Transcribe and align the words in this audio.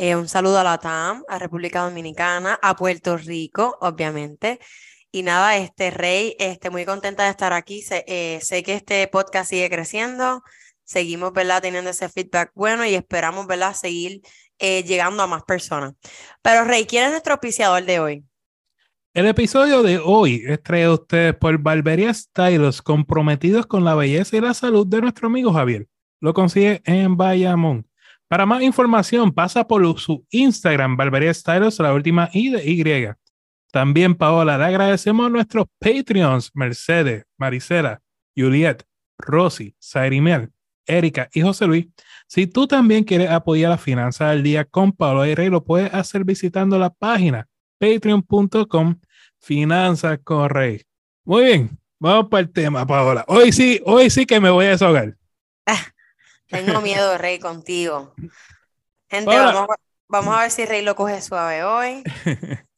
Eh, 0.00 0.14
un 0.14 0.28
saludo 0.28 0.60
a 0.60 0.64
la 0.64 0.78
TAM, 0.78 1.24
a 1.26 1.40
República 1.40 1.80
Dominicana, 1.80 2.56
a 2.62 2.76
Puerto 2.76 3.16
Rico, 3.16 3.76
obviamente. 3.80 4.60
Y 5.10 5.24
nada, 5.24 5.56
este 5.56 5.90
Rey, 5.90 6.36
este, 6.38 6.70
muy 6.70 6.84
contenta 6.84 7.24
de 7.24 7.30
estar 7.30 7.52
aquí. 7.52 7.82
Sé, 7.82 8.04
eh, 8.06 8.38
sé 8.40 8.62
que 8.62 8.74
este 8.74 9.08
podcast 9.08 9.50
sigue 9.50 9.68
creciendo. 9.68 10.44
Seguimos, 10.84 11.32
¿verdad? 11.32 11.62
Teniendo 11.62 11.90
ese 11.90 12.08
feedback 12.08 12.52
bueno 12.54 12.86
y 12.86 12.94
esperamos, 12.94 13.48
¿verdad? 13.48 13.74
Seguir 13.74 14.22
eh, 14.60 14.84
llegando 14.84 15.24
a 15.24 15.26
más 15.26 15.42
personas. 15.42 15.94
Pero 16.42 16.62
Rey, 16.62 16.86
¿quién 16.86 17.06
es 17.06 17.10
nuestro 17.10 17.32
auspiciador 17.32 17.84
de 17.84 17.98
hoy? 17.98 18.24
El 19.14 19.26
episodio 19.26 19.82
de 19.82 19.98
hoy 19.98 20.44
es 20.46 20.62
traído 20.62 20.92
a 20.92 20.94
ustedes 20.94 21.34
por 21.34 21.58
Barbería 21.58 22.14
Stylos, 22.14 22.82
comprometidos 22.82 23.66
con 23.66 23.84
la 23.84 23.96
belleza 23.96 24.36
y 24.36 24.40
la 24.40 24.54
salud 24.54 24.86
de 24.86 25.00
nuestro 25.00 25.26
amigo 25.26 25.52
Javier. 25.52 25.88
Lo 26.20 26.34
consigue 26.34 26.82
en 26.84 27.16
Bayamón. 27.16 27.88
Para 28.28 28.44
más 28.44 28.62
información, 28.62 29.32
pasa 29.32 29.66
por 29.66 29.98
su 29.98 30.26
Instagram, 30.30 30.96
Barbería 30.96 31.32
Stylos, 31.32 31.78
la 31.78 31.94
última 31.94 32.28
I 32.32 32.50
de 32.50 32.70
Y. 32.70 33.08
También, 33.72 34.14
Paola, 34.14 34.58
le 34.58 34.64
agradecemos 34.64 35.26
a 35.26 35.30
nuestros 35.30 35.66
Patreons, 35.78 36.50
Mercedes, 36.54 37.24
Maricela, 37.38 38.00
Juliet, 38.36 38.84
Rosy, 39.18 39.74
Sairimel, 39.78 40.50
Erika 40.86 41.28
y 41.32 41.40
José 41.40 41.66
Luis. 41.66 41.86
Si 42.26 42.46
tú 42.46 42.66
también 42.66 43.04
quieres 43.04 43.30
apoyar 43.30 43.70
la 43.70 43.78
finanza 43.78 44.30
del 44.30 44.42
día 44.42 44.64
con 44.64 44.92
Paola 44.92 45.28
y 45.28 45.34
Rey, 45.34 45.48
lo 45.48 45.64
puedes 45.64 45.92
hacer 45.92 46.24
visitando 46.24 46.78
la 46.78 46.90
página 46.90 47.48
patreon.com 47.78 49.00
finanzas 49.38 50.18
con 50.24 50.50
Rey. 50.50 50.82
Muy 51.24 51.44
bien, 51.44 51.78
vamos 51.98 52.28
para 52.30 52.42
el 52.42 52.50
tema, 52.50 52.86
Paola. 52.86 53.24
Hoy 53.28 53.52
sí, 53.52 53.80
hoy 53.84 54.10
sí 54.10 54.26
que 54.26 54.40
me 54.40 54.50
voy 54.50 54.66
a 54.66 54.70
deshogar. 54.70 55.16
Tengo 56.48 56.80
miedo, 56.80 57.16
Rey, 57.18 57.38
contigo. 57.38 58.14
Gente, 59.08 59.36
vamos, 59.36 59.68
vamos 60.08 60.36
a 60.36 60.42
ver 60.42 60.50
si 60.50 60.66
Rey 60.66 60.82
lo 60.82 60.94
coge 60.96 61.20
suave 61.22 61.62
hoy. 61.64 62.02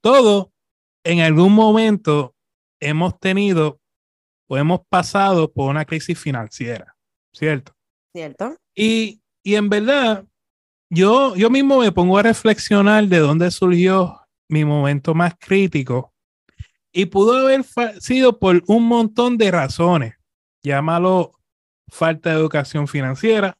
todo 0.00 0.52
en 1.04 1.20
algún 1.20 1.52
momento 1.52 2.34
hemos 2.80 3.18
tenido 3.18 3.80
o 4.48 4.58
hemos 4.58 4.80
pasado 4.88 5.50
por 5.50 5.70
una 5.70 5.84
crisis 5.84 6.18
financiera, 6.18 6.94
¿cierto? 7.32 7.72
Cierto. 8.12 8.56
Y, 8.74 9.22
y 9.42 9.54
en 9.54 9.70
verdad, 9.70 10.24
yo, 10.90 11.34
yo 11.36 11.48
mismo 11.48 11.78
me 11.78 11.92
pongo 11.92 12.18
a 12.18 12.22
reflexionar 12.22 13.06
de 13.06 13.18
dónde 13.18 13.50
surgió 13.50 14.20
mi 14.48 14.64
momento 14.64 15.14
más 15.14 15.34
crítico 15.38 16.12
y 16.92 17.06
pudo 17.06 17.38
haber 17.38 17.64
sido 18.00 18.38
por 18.38 18.62
un 18.66 18.86
montón 18.86 19.38
de 19.38 19.50
razones. 19.50 20.14
Llámalo 20.62 21.32
falta 21.92 22.30
de 22.30 22.36
educación 22.36 22.88
financiera, 22.88 23.58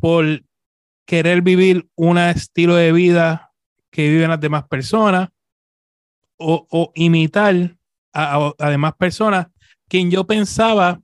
por 0.00 0.24
querer 1.04 1.42
vivir 1.42 1.86
un 1.94 2.16
estilo 2.16 2.76
de 2.76 2.92
vida 2.92 3.52
que 3.90 4.08
viven 4.08 4.30
las 4.30 4.40
demás 4.40 4.66
personas, 4.66 5.28
o, 6.38 6.92
imitar 6.94 7.76
a, 8.12 8.52
demás 8.70 8.94
personas 8.96 9.46
quien 9.88 10.10
yo 10.10 10.26
pensaba 10.26 11.00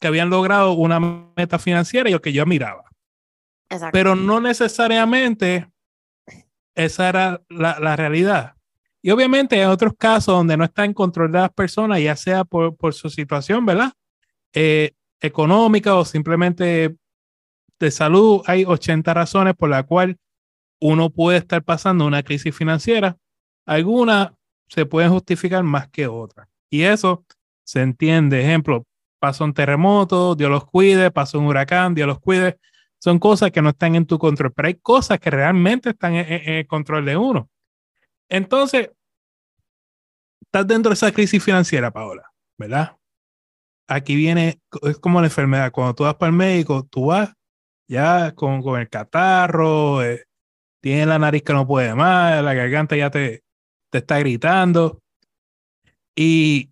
que 0.00 0.06
habían 0.06 0.28
logrado 0.28 0.72
una 0.72 1.00
meta 1.00 1.58
financiera 1.58 2.08
y 2.08 2.12
lo 2.12 2.20
que 2.20 2.32
yo 2.32 2.42
admiraba. 2.42 2.84
Pero 3.92 4.14
no 4.14 4.40
necesariamente 4.40 5.70
esa 6.74 7.08
era 7.08 7.42
la, 7.48 7.96
realidad. 7.96 8.54
Y 9.02 9.10
obviamente 9.10 9.56
hay 9.56 9.66
otros 9.66 9.92
casos 9.98 10.34
donde 10.34 10.56
no 10.56 10.64
está 10.64 10.84
en 10.84 10.92
control 10.92 11.32
de 11.32 11.38
las 11.38 11.52
personas, 11.52 12.00
ya 12.00 12.16
sea 12.16 12.44
por, 12.44 12.76
por 12.76 12.92
su 12.92 13.08
situación, 13.08 13.64
¿verdad? 13.64 13.92
Eh, 14.52 14.92
económica 15.20 15.94
o 15.94 16.04
simplemente 16.04 16.96
de 17.78 17.90
salud. 17.90 18.42
Hay 18.46 18.64
80 18.64 19.14
razones 19.14 19.54
por 19.54 19.68
las 19.68 19.84
cuales 19.84 20.16
uno 20.80 21.10
puede 21.10 21.38
estar 21.38 21.62
pasando 21.62 22.06
una 22.06 22.22
crisis 22.22 22.54
financiera. 22.54 23.16
Algunas 23.64 24.32
se 24.68 24.86
pueden 24.86 25.10
justificar 25.10 25.62
más 25.62 25.88
que 25.88 26.06
otras. 26.06 26.48
Y 26.70 26.82
eso 26.82 27.24
se 27.64 27.82
entiende. 27.82 28.40
Ejemplo, 28.40 28.86
pasó 29.18 29.44
un 29.44 29.54
terremoto, 29.54 30.34
Dios 30.34 30.50
los 30.50 30.66
cuide, 30.66 31.10
pasó 31.10 31.38
un 31.38 31.46
huracán, 31.46 31.94
Dios 31.94 32.06
los 32.06 32.20
cuide. 32.20 32.58
Son 32.98 33.18
cosas 33.18 33.50
que 33.50 33.62
no 33.62 33.70
están 33.70 33.94
en 33.94 34.06
tu 34.06 34.18
control, 34.18 34.52
pero 34.52 34.68
hay 34.68 34.74
cosas 34.74 35.20
que 35.20 35.30
realmente 35.30 35.90
están 35.90 36.14
en, 36.14 36.26
el 36.28 36.66
control 36.66 37.04
de 37.04 37.16
uno. 37.16 37.48
Entonces, 38.28 38.90
estás 40.40 40.66
dentro 40.66 40.90
de 40.90 40.94
esa 40.94 41.12
crisis 41.12 41.42
financiera, 41.42 41.90
Paola, 41.90 42.32
¿verdad? 42.58 42.95
Aquí 43.88 44.16
viene, 44.16 44.60
es 44.82 44.98
como 44.98 45.20
la 45.20 45.26
enfermedad. 45.28 45.72
Cuando 45.72 45.94
tú 45.94 46.04
vas 46.04 46.16
para 46.16 46.30
el 46.30 46.36
médico, 46.36 46.86
tú 46.90 47.06
vas 47.06 47.32
ya 47.88 48.32
con, 48.32 48.62
con 48.62 48.80
el 48.80 48.88
catarro, 48.88 50.02
eh, 50.02 50.24
tienes 50.80 51.06
la 51.06 51.18
nariz 51.18 51.42
que 51.42 51.52
no 51.52 51.66
puede 51.66 51.94
más, 51.94 52.42
la 52.42 52.54
garganta 52.54 52.96
ya 52.96 53.10
te, 53.10 53.42
te 53.90 53.98
está 53.98 54.18
gritando. 54.18 55.00
Y, 56.16 56.70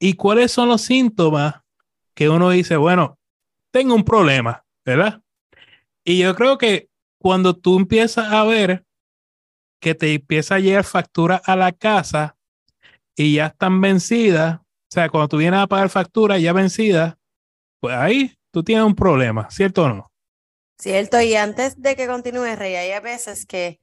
¿Y 0.00 0.14
cuáles 0.14 0.50
son 0.50 0.68
los 0.68 0.82
síntomas 0.82 1.60
que 2.14 2.28
uno 2.28 2.50
dice, 2.50 2.76
bueno, 2.76 3.18
tengo 3.70 3.94
un 3.94 4.04
problema, 4.04 4.64
¿verdad? 4.84 5.22
Y 6.04 6.18
yo 6.18 6.34
creo 6.34 6.58
que 6.58 6.88
cuando 7.18 7.54
tú 7.56 7.78
empiezas 7.78 8.32
a 8.32 8.44
ver 8.44 8.84
que 9.80 9.94
te 9.94 10.14
empieza 10.14 10.56
a 10.56 10.58
llegar 10.58 10.84
factura 10.84 11.40
a 11.44 11.54
la 11.54 11.70
casa 11.70 12.36
y 13.16 13.34
ya 13.34 13.46
están 13.46 13.80
vencidas, 13.80 14.61
sea, 14.92 15.08
cuando 15.08 15.28
tú 15.28 15.36
vienes 15.38 15.60
a 15.60 15.66
pagar 15.66 15.88
factura 15.88 16.38
ya 16.38 16.52
vencida, 16.52 17.18
pues 17.80 17.94
ahí 17.96 18.36
tú 18.50 18.62
tienes 18.62 18.84
un 18.84 18.94
problema, 18.94 19.50
¿cierto 19.50 19.84
o 19.84 19.88
no? 19.88 20.12
Cierto, 20.78 21.20
y 21.20 21.34
antes 21.34 21.80
de 21.80 21.96
que 21.96 22.06
continúe, 22.06 22.56
Rey, 22.56 22.74
hay 22.74 23.00
veces 23.00 23.46
que 23.46 23.80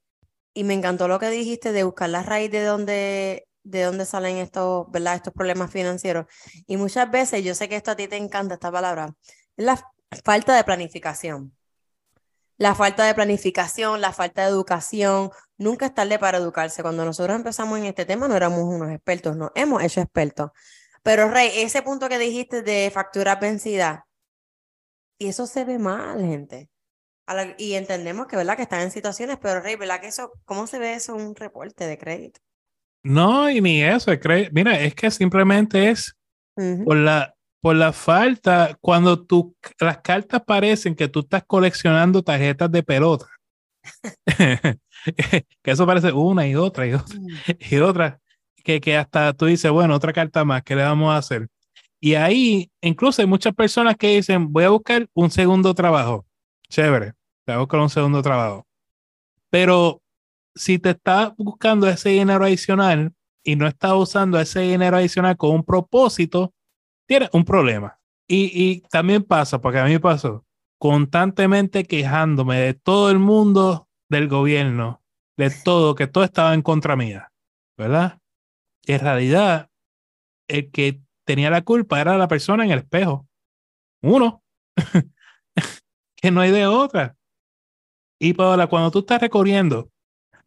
y 0.54 0.64
me 0.64 0.74
encantó 0.74 1.08
lo 1.08 1.20
que 1.20 1.30
dijiste 1.30 1.72
de 1.72 1.84
buscar 1.84 2.10
la 2.10 2.24
raíz 2.24 2.52
de 2.52 2.64
dónde, 2.64 3.48
de 3.64 3.84
dónde 3.84 4.06
salen 4.06 4.38
estos, 4.38 4.92
¿verdad? 4.92 5.16
estos 5.16 5.34
problemas 5.34 5.72
financieros. 5.72 6.26
Y 6.68 6.78
muchas 6.78 7.10
veces, 7.10 7.44
yo 7.44 7.56
sé 7.56 7.70
que 7.70 7.76
esto 7.76 7.92
a 7.92 7.96
ti 7.96 8.08
te 8.08 8.18
encanta, 8.18 8.56
esta 8.56 8.72
palabra, 8.72 9.16
es 9.56 9.66
la 9.66 9.82
falta 10.24 10.56
de 10.56 10.64
planificación. 10.64 11.56
La 12.58 12.76
falta 12.76 13.06
de 13.06 13.14
planificación, 13.14 14.02
la 14.02 14.12
falta 14.12 14.42
de 14.44 14.50
educación. 14.50 15.32
Nunca 15.58 15.86
es 15.86 15.94
tarde 15.94 16.20
para 16.20 16.40
educarse. 16.40 16.82
Cuando 16.82 17.06
nosotros 17.06 17.38
empezamos 17.38 17.80
en 17.80 17.86
este 17.86 18.06
tema 18.06 18.28
no 18.28 18.36
éramos 18.36 18.60
unos 18.64 18.92
expertos, 18.92 19.38
no 19.38 19.52
hemos 19.56 19.82
hecho 19.82 20.02
expertos. 20.02 20.52
Pero 21.04 21.30
Rey, 21.30 21.52
ese 21.56 21.82
punto 21.82 22.10
que 22.10 22.18
dijiste 22.18 22.62
de 22.62 22.92
factura 22.94 23.36
vencida, 23.36 24.08
y 25.18 25.28
eso 25.28 25.48
se 25.48 25.66
ve 25.66 25.80
mal, 25.80 26.20
gente 26.22 26.70
y 27.58 27.74
entendemos 27.74 28.28
que, 28.28 28.36
¿verdad? 28.36 28.56
Que 28.56 28.64
están 28.64 28.82
en 28.82 28.92
situaciones, 28.92 29.38
pero 29.42 29.62
Rey, 29.62 29.76
¿verdad? 29.76 30.02
Que 30.02 30.08
eso, 30.08 30.32
¿cómo 30.46 30.68
se 30.68 30.80
ve 30.80 30.94
eso 30.94 31.16
en 31.16 31.28
un 31.28 31.36
reporte 31.36 31.86
de 31.86 31.98
crédito? 31.98 32.40
No, 33.04 33.50
y 33.50 33.62
ni 33.62 33.84
eso, 33.84 34.12
mira, 34.52 34.80
es 34.80 34.96
que 34.96 35.10
simplemente 35.12 35.90
es 35.90 36.16
por, 36.86 36.98
la, 36.98 37.34
por 37.62 37.76
la 37.76 37.94
falta, 37.94 38.78
cuando 38.82 39.26
tú, 39.26 39.56
las 39.80 40.00
cartas 40.00 40.42
parecen 40.46 40.96
que 40.96 41.08
tú 41.08 41.22
estás 41.22 41.44
coleccionando 41.46 42.24
tarjetas 42.24 42.72
de 42.72 42.84
pelota. 42.84 43.28
que 45.64 45.72
eso 45.72 45.86
parece 45.86 46.12
una 46.12 46.46
y 46.46 46.56
otra 46.56 46.86
y 46.86 46.94
otra 46.94 47.18
mm. 47.18 47.28
y 47.72 47.78
otra, 47.78 48.20
que, 48.80 48.98
hasta 48.98 49.34
tú 49.34 49.46
dices, 49.46 49.72
bueno, 49.72 49.96
otra 49.96 50.14
carta 50.14 50.46
más, 50.46 50.64
¿qué 50.64 50.76
le 50.76 50.84
vamos 50.84 51.12
a 51.12 51.18
hacer? 51.18 51.48
Y 52.00 52.14
ahí, 52.14 52.70
incluso 52.82 53.22
hay 53.22 53.28
muchas 53.28 53.54
personas 53.56 53.96
que 53.98 54.16
dicen, 54.16 54.54
voy 54.54 54.66
a 54.66 54.70
buscar 54.70 55.08
un 55.14 55.32
segundo 55.32 55.74
trabajo. 55.74 56.26
Chévere 56.70 57.14
te 57.58 57.68
con 57.68 57.80
un 57.80 57.90
segundo 57.90 58.22
trabajo. 58.22 58.68
Pero 59.50 60.02
si 60.54 60.78
te 60.78 60.92
estás 60.92 61.34
buscando 61.38 61.88
ese 61.88 62.10
dinero 62.10 62.46
adicional 62.46 63.14
y 63.44 63.56
no 63.56 63.68
estás 63.68 63.94
usando 63.94 64.40
ese 64.40 64.62
dinero 64.62 64.98
adicional 64.98 65.36
con 65.36 65.52
un 65.52 65.64
propósito, 65.64 66.54
tienes 67.08 67.30
un 67.34 67.44
problema. 67.46 67.98
Y, 68.28 68.52
y 68.54 68.82
también 68.90 69.24
pasa, 69.24 69.60
porque 69.60 69.80
a 69.80 69.86
mí 69.86 69.98
pasó, 69.98 70.46
constantemente 70.78 71.86
quejándome 71.86 72.60
de 72.60 72.74
todo 72.76 73.10
el 73.10 73.18
mundo, 73.18 73.88
del 74.10 74.28
gobierno, 74.28 75.02
de 75.36 75.50
todo, 75.50 75.96
que 75.96 76.06
todo 76.06 76.24
estaba 76.24 76.54
en 76.54 76.62
contra 76.62 76.96
mía, 76.96 77.32
¿verdad? 77.78 78.20
En 78.90 79.02
realidad, 79.02 79.70
el 80.48 80.72
que 80.72 81.00
tenía 81.24 81.52
la 81.52 81.62
culpa 81.62 82.02
era 82.02 82.18
la 82.18 82.28
persona 82.28 82.66
en 82.66 82.72
el 82.72 82.80
espejo. 82.80 83.28
Uno. 84.02 84.44
que 86.16 86.32
no 86.32 86.42
hay 86.42 86.50
de 86.50 86.66
otra. 86.66 87.16
Y 88.20 88.34
Paola, 88.34 88.66
cuando 88.66 88.90
tú 88.90 89.00
estás 89.00 89.22
recorriendo, 89.22 89.92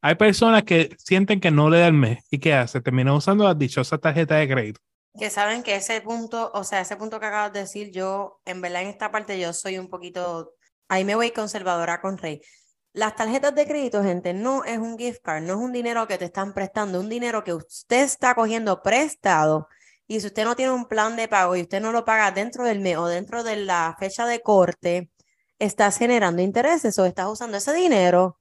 hay 0.00 0.17
personas 0.17 0.65
que 0.65 0.93
sienten 0.99 1.39
que 1.39 1.53
no 1.53 1.71
le 1.71 1.79
da 1.79 1.87
el 1.87 1.93
mes. 1.93 2.25
¿Y 2.33 2.41
qué 2.41 2.53
hace? 2.53 2.81
Termina 2.81 3.15
usando 3.15 3.44
las 3.44 3.56
dichosas 3.56 4.00
tarjetas 4.00 4.41
de 4.41 4.49
crédito. 4.49 4.81
Que 5.17 5.31
saben 5.31 5.62
que 5.62 5.77
ese 5.77 6.00
punto, 6.00 6.50
o 6.53 6.65
sea, 6.65 6.81
ese 6.81 6.97
punto 6.97 7.21
que 7.21 7.27
acabas 7.27 7.53
de 7.53 7.61
decir, 7.61 7.93
yo, 7.93 8.41
en 8.44 8.61
verdad, 8.61 8.83
en 8.83 8.89
esta 8.89 9.12
parte, 9.12 9.39
yo 9.39 9.53
soy 9.53 9.79
un 9.79 9.87
poquito, 9.87 10.55
ahí 10.89 11.05
me 11.05 11.15
voy 11.15 11.31
conservadora 11.31 12.00
con 12.00 12.19
Rey. 12.19 12.41
Las 12.94 13.17
tarjetas 13.17 13.55
de 13.55 13.67
crédito, 13.67 14.03
gente, 14.03 14.35
no 14.35 14.65
es 14.65 14.79
un 14.79 14.99
gift 14.99 15.23
card, 15.23 15.43
no 15.43 15.55
es 15.55 15.59
un 15.61 15.73
dinero 15.73 16.06
que 16.06 16.19
te 16.19 16.27
están 16.27 16.53
prestando, 16.53 17.00
un 17.00 17.09
dinero 17.09 17.43
que 17.43 17.55
usted 17.55 18.03
está 18.03 18.35
cogiendo 18.35 18.83
prestado. 18.83 19.69
Y 20.06 20.21
si 20.21 20.27
usted 20.27 20.44
no 20.44 20.56
tiene 20.56 20.73
un 20.73 20.87
plan 20.87 21.17
de 21.17 21.27
pago 21.27 21.56
y 21.56 21.62
usted 21.62 21.81
no 21.81 21.91
lo 21.93 22.05
paga 22.05 22.31
dentro 22.33 22.65
del 22.65 22.81
mes 22.81 22.99
o 22.99 23.06
dentro 23.06 23.44
de 23.44 23.56
la 23.56 23.97
fecha 23.99 24.27
de 24.27 24.43
corte, 24.43 25.11
estás 25.59 25.97
generando 25.97 26.43
intereses 26.43 26.99
o 26.99 27.06
estás 27.06 27.29
usando 27.29 27.56
ese 27.56 27.73
dinero 27.73 28.39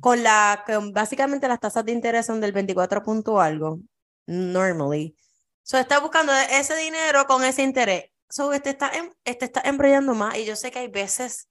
con 0.00 0.22
la 0.22 0.64
que 0.66 0.78
básicamente 0.92 1.48
las 1.48 1.60
tasas 1.60 1.84
de 1.84 1.92
interés 1.92 2.26
son 2.26 2.40
del 2.40 2.52
24 2.52 3.02
punto 3.02 3.40
algo, 3.40 3.78
normally. 4.26 5.16
So, 5.62 5.78
está 5.78 6.00
buscando 6.00 6.32
ese 6.50 6.76
dinero 6.76 7.26
con 7.26 7.44
ese 7.44 7.62
interés. 7.62 8.06
So, 8.28 8.52
este 8.52 8.70
está, 8.70 8.90
em, 8.90 9.10
este 9.24 9.44
está 9.44 9.62
embrollando 9.64 10.14
más 10.14 10.36
y 10.36 10.44
yo 10.44 10.56
sé 10.56 10.70
que 10.70 10.80
hay 10.80 10.88
veces 10.88 11.48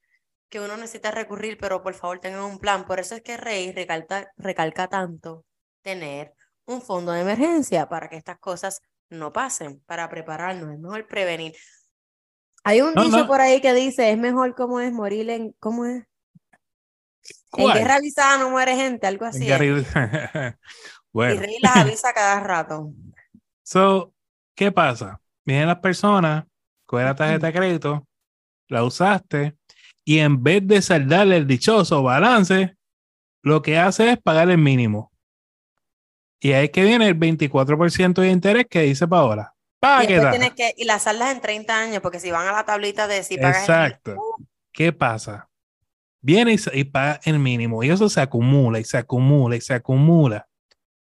que 0.49 0.59
uno 0.59 0.77
necesita 0.77 1.11
recurrir, 1.11 1.57
pero 1.57 1.81
por 1.81 1.93
favor 1.93 2.19
tengan 2.19 2.43
un 2.43 2.59
plan. 2.59 2.85
Por 2.85 2.99
eso 2.99 3.15
es 3.15 3.21
que 3.21 3.37
Rey 3.37 3.71
recalca, 3.71 4.31
recalca 4.37 4.87
tanto 4.87 5.45
tener 5.81 6.33
un 6.65 6.81
fondo 6.81 7.11
de 7.11 7.21
emergencia 7.21 7.87
para 7.87 8.09
que 8.09 8.17
estas 8.17 8.39
cosas 8.39 8.81
no 9.09 9.31
pasen, 9.31 9.81
para 9.85 10.09
prepararnos. 10.09 10.73
Es 10.73 10.79
mejor 10.79 11.07
prevenir. 11.07 11.53
Hay 12.63 12.81
un 12.81 12.93
dicho 12.95 13.27
por 13.27 13.41
ahí 13.41 13.61
que 13.61 13.73
dice, 13.73 14.11
es 14.11 14.17
mejor 14.17 14.55
como 14.55 14.79
es 14.79 14.91
morir 14.91 15.29
en, 15.29 15.55
¿cómo 15.59 15.85
es? 15.85 16.03
En 17.53 17.71
guerra 17.71 17.95
avisada 17.95 18.37
no 18.37 18.49
muere 18.49 18.75
gente, 18.75 19.07
algo 19.07 19.25
así. 19.25 19.47
bueno. 21.11 21.35
Y 21.35 21.37
Rey 21.37 21.57
las 21.61 21.77
avisa 21.77 22.13
cada 22.13 22.39
rato. 22.39 22.91
So, 23.67 24.13
¿qué 24.53 24.71
pasa? 24.71 25.19
Vienen 25.43 25.67
las 25.67 25.79
personas, 25.79 26.45
coge 26.85 27.03
la 27.03 27.15
tarjeta 27.15 27.47
de 27.47 27.53
crédito, 27.53 28.07
la 28.67 28.83
usaste, 28.83 29.57
y 30.05 30.19
en 30.19 30.43
vez 30.43 30.65
de 30.65 30.81
saldarle 30.81 31.37
el 31.37 31.47
dichoso 31.47 32.03
balance, 32.03 32.77
lo 33.41 33.61
que 33.63 33.77
hace 33.79 34.11
es 34.11 34.17
pagar 34.19 34.49
el 34.49 34.59
mínimo. 34.59 35.11
Y 36.39 36.53
ahí 36.53 36.65
es 36.65 36.71
que 36.71 36.83
viene 36.83 37.07
el 37.07 37.19
24% 37.19 38.13
de 38.21 38.29
interés 38.29 38.67
que 38.69 38.81
dice 38.81 39.07
para 39.07 39.21
ahora. 39.21 39.53
Y, 40.03 40.07
que, 40.07 40.73
y 40.77 40.85
las 40.85 41.03
saldas 41.03 41.31
en 41.31 41.41
30 41.41 41.79
años, 41.79 42.01
porque 42.01 42.19
si 42.19 42.31
van 42.31 42.47
a 42.47 42.51
la 42.51 42.65
tablita 42.65 43.07
de 43.07 43.23
si 43.23 43.37
pagas. 43.37 43.61
Exacto. 43.61 44.15
¿Qué 44.71 44.91
pasa? 44.93 45.49
Viene 46.21 46.53
y, 46.53 46.79
y, 46.79 46.83
paga 46.85 47.19
el 47.23 47.39
mínimo. 47.39 47.83
Y 47.83 47.89
eso 47.89 48.09
se 48.09 48.21
acumula 48.21 48.79
y 48.79 48.83
se 48.83 48.97
acumula 48.97 49.55
y 49.55 49.61
se 49.61 49.73
acumula. 49.73 50.47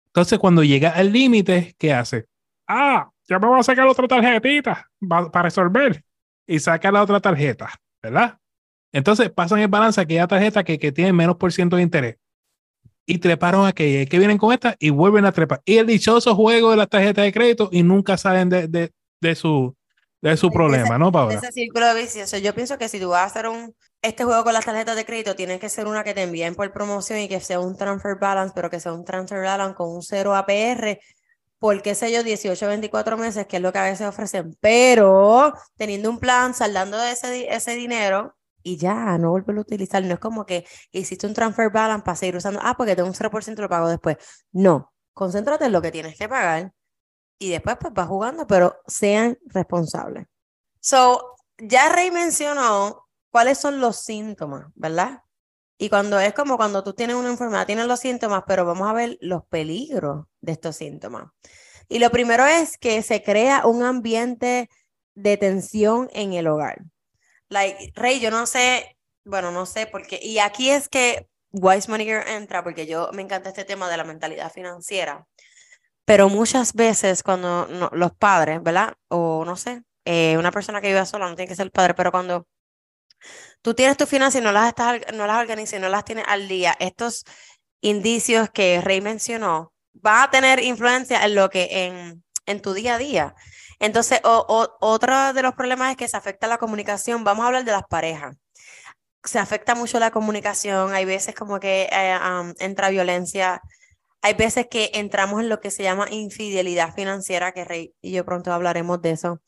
Entonces, 0.06 0.38
cuando 0.38 0.64
llega 0.64 0.90
al 0.90 1.12
límite, 1.12 1.74
¿qué 1.78 1.92
hace? 1.92 2.26
Ah, 2.66 3.08
ya 3.28 3.38
me 3.38 3.46
voy 3.46 3.60
a 3.60 3.62
sacar 3.62 3.86
otra 3.86 4.06
tarjetita 4.06 4.88
para 5.08 5.42
resolver. 5.42 6.04
Y 6.46 6.58
saca 6.58 6.90
la 6.90 7.02
otra 7.02 7.20
tarjeta, 7.20 7.70
¿verdad? 8.02 8.39
Entonces 8.92 9.30
pasan 9.30 9.60
el 9.60 9.68
balance 9.68 10.00
a 10.00 10.04
aquella 10.04 10.26
tarjeta 10.26 10.64
que, 10.64 10.78
que 10.78 10.92
tiene 10.92 11.12
menos 11.12 11.36
por 11.36 11.52
ciento 11.52 11.76
de 11.76 11.82
interés. 11.82 12.16
Y 13.06 13.18
treparon 13.18 13.66
aquella 13.66 14.06
que 14.06 14.18
vienen 14.18 14.38
con 14.38 14.52
esta 14.52 14.76
y 14.78 14.90
vuelven 14.90 15.24
a 15.24 15.32
trepar. 15.32 15.62
Y 15.64 15.78
el 15.78 15.86
dichoso 15.86 16.34
juego 16.34 16.70
de 16.70 16.76
la 16.76 16.86
tarjeta 16.86 17.22
de 17.22 17.32
crédito 17.32 17.68
y 17.72 17.82
nunca 17.82 18.16
salen 18.16 18.48
de, 18.48 18.68
de, 18.68 18.92
de 19.20 19.34
su, 19.34 19.74
de 20.20 20.36
su 20.36 20.50
problema, 20.50 20.98
¿no, 20.98 21.10
Paola? 21.10 21.34
Ese 21.34 21.50
círculo 21.50 21.94
vicioso. 21.94 22.36
Yo 22.38 22.54
pienso 22.54 22.78
que 22.78 22.88
si 22.88 23.00
tú 23.00 23.08
vas 23.08 23.22
a 23.22 23.24
hacer 23.24 23.48
un, 23.48 23.74
este 24.02 24.24
juego 24.24 24.44
con 24.44 24.52
las 24.52 24.64
tarjetas 24.64 24.96
de 24.96 25.04
crédito, 25.04 25.34
tiene 25.34 25.58
que 25.58 25.68
ser 25.68 25.86
una 25.86 26.04
que 26.04 26.14
te 26.14 26.22
envíen 26.22 26.54
por 26.54 26.70
promoción 26.72 27.18
y 27.20 27.28
que 27.28 27.40
sea 27.40 27.58
un 27.58 27.76
transfer 27.76 28.16
balance, 28.16 28.52
pero 28.54 28.70
que 28.70 28.80
sea 28.80 28.92
un 28.92 29.04
transfer 29.04 29.42
balance 29.42 29.74
con 29.74 29.88
un 29.88 30.02
cero 30.02 30.34
APR, 30.34 31.00
por 31.58 31.80
qué 31.82 31.94
sé 31.94 32.12
yo, 32.12 32.22
18, 32.22 32.66
24 32.66 33.16
meses, 33.16 33.46
que 33.46 33.56
es 33.56 33.62
lo 33.62 33.72
que 33.72 33.78
a 33.78 33.84
veces 33.84 34.06
ofrecen. 34.06 34.56
Pero 34.60 35.54
teniendo 35.76 36.10
un 36.10 36.18
plan, 36.18 36.54
saldando 36.54 37.02
ese, 37.02 37.52
ese 37.54 37.74
dinero, 37.74 38.36
y 38.62 38.76
ya, 38.76 39.18
no 39.18 39.30
volverlo 39.30 39.60
a 39.60 39.62
utilizar. 39.62 40.02
No 40.04 40.14
es 40.14 40.20
como 40.20 40.46
que 40.46 40.66
hiciste 40.92 41.26
un 41.26 41.34
transfer 41.34 41.70
balance 41.70 42.04
para 42.04 42.16
seguir 42.16 42.36
usando, 42.36 42.60
ah, 42.62 42.74
porque 42.76 42.96
tengo 42.96 43.08
un 43.08 43.14
0% 43.14 43.62
lo 43.62 43.68
pago 43.68 43.88
después. 43.88 44.16
No, 44.52 44.92
concéntrate 45.12 45.66
en 45.66 45.72
lo 45.72 45.82
que 45.82 45.90
tienes 45.92 46.16
que 46.16 46.28
pagar 46.28 46.72
y 47.38 47.50
después 47.50 47.76
pues 47.80 47.92
vas 47.94 48.08
jugando, 48.08 48.46
pero 48.46 48.76
sean 48.86 49.38
responsables. 49.46 50.26
So, 50.80 51.36
ya 51.58 51.90
Rey 51.90 52.10
mencionó 52.10 53.08
cuáles 53.30 53.58
son 53.58 53.80
los 53.80 53.96
síntomas, 53.96 54.66
¿verdad? 54.74 55.22
Y 55.78 55.88
cuando 55.88 56.20
es 56.20 56.34
como 56.34 56.58
cuando 56.58 56.84
tú 56.84 56.92
tienes 56.92 57.16
una 57.16 57.30
enfermedad, 57.30 57.66
tienes 57.66 57.86
los 57.86 58.00
síntomas, 58.00 58.44
pero 58.46 58.66
vamos 58.66 58.88
a 58.88 58.92
ver 58.92 59.16
los 59.22 59.44
peligros 59.46 60.26
de 60.42 60.52
estos 60.52 60.76
síntomas. 60.76 61.30
Y 61.88 61.98
lo 61.98 62.10
primero 62.10 62.44
es 62.44 62.76
que 62.76 63.02
se 63.02 63.22
crea 63.22 63.66
un 63.66 63.82
ambiente 63.82 64.68
de 65.14 65.36
tensión 65.38 66.08
en 66.12 66.34
el 66.34 66.46
hogar. 66.46 66.84
Like, 67.50 67.92
Rey, 67.94 68.20
yo 68.20 68.30
no 68.30 68.46
sé, 68.46 68.96
bueno, 69.24 69.50
no 69.50 69.66
sé 69.66 69.86
por 69.86 70.06
qué. 70.06 70.18
Y 70.22 70.38
aquí 70.38 70.70
es 70.70 70.88
que 70.88 71.28
Wise 71.52 71.90
Money 71.90 72.08
entra, 72.10 72.62
porque 72.64 72.86
yo 72.86 73.10
me 73.12 73.22
encanta 73.22 73.50
este 73.50 73.64
tema 73.64 73.88
de 73.90 73.96
la 73.96 74.04
mentalidad 74.04 74.52
financiera. 74.52 75.26
Pero 76.04 76.28
muchas 76.28 76.74
veces 76.74 77.22
cuando 77.22 77.90
los 77.92 78.12
padres, 78.12 78.62
¿verdad? 78.62 78.94
O 79.08 79.44
no 79.44 79.56
sé, 79.56 79.82
eh, 80.04 80.36
una 80.38 80.50
persona 80.52 80.80
que 80.80 80.88
vive 80.88 81.04
sola 81.06 81.28
no 81.28 81.36
tiene 81.36 81.48
que 81.48 81.56
ser 81.56 81.70
padre, 81.70 81.94
pero 81.94 82.10
cuando 82.12 82.46
tú 83.62 83.74
tienes 83.74 83.96
tu 83.96 84.06
finanzas 84.06 84.40
y 84.40 84.44
no 84.44 84.52
las, 84.52 84.68
estás, 84.68 85.00
no 85.14 85.26
las 85.26 85.38
organizas 85.38 85.78
y 85.78 85.82
no 85.82 85.88
las 85.88 86.04
tienes 86.04 86.24
al 86.28 86.48
día, 86.48 86.76
estos 86.80 87.24
indicios 87.80 88.50
que 88.50 88.80
Rey 88.80 89.00
mencionó 89.00 89.72
van 89.92 90.24
a 90.24 90.30
tener 90.30 90.60
influencia 90.62 91.24
en 91.24 91.34
lo 91.34 91.50
que 91.50 91.86
en, 91.86 92.24
en 92.46 92.62
tu 92.62 92.72
día 92.74 92.94
a 92.96 92.98
día. 92.98 93.34
Entonces, 93.80 94.20
otro 94.22 95.32
de 95.32 95.42
los 95.42 95.54
problemas 95.54 95.90
es 95.92 95.96
que 95.96 96.06
se 96.08 96.16
afecta 96.16 96.46
la 96.46 96.58
comunicación. 96.58 97.24
Vamos 97.24 97.44
a 97.44 97.46
hablar 97.48 97.64
de 97.64 97.72
las 97.72 97.84
parejas. 97.88 98.36
Se 99.24 99.38
afecta 99.38 99.74
mucho 99.74 99.98
la 99.98 100.10
comunicación. 100.10 100.92
Hay 100.94 101.06
veces 101.06 101.34
como 101.34 101.58
que 101.60 101.88
eh, 101.90 102.18
entra 102.60 102.90
violencia. 102.90 103.62
Hay 104.22 104.34
veces 104.34 104.66
que 104.70 104.90
entramos 104.94 105.40
en 105.40 105.48
lo 105.48 105.60
que 105.60 105.70
se 105.70 105.82
llama 105.82 106.10
infidelidad 106.10 106.94
financiera, 106.94 107.52
que 107.52 107.64
Rey 107.64 107.94
y 108.02 108.12
yo 108.12 108.24
pronto 108.24 108.52
hablaremos 108.52 109.00
de 109.02 109.12
eso. 109.12 109.40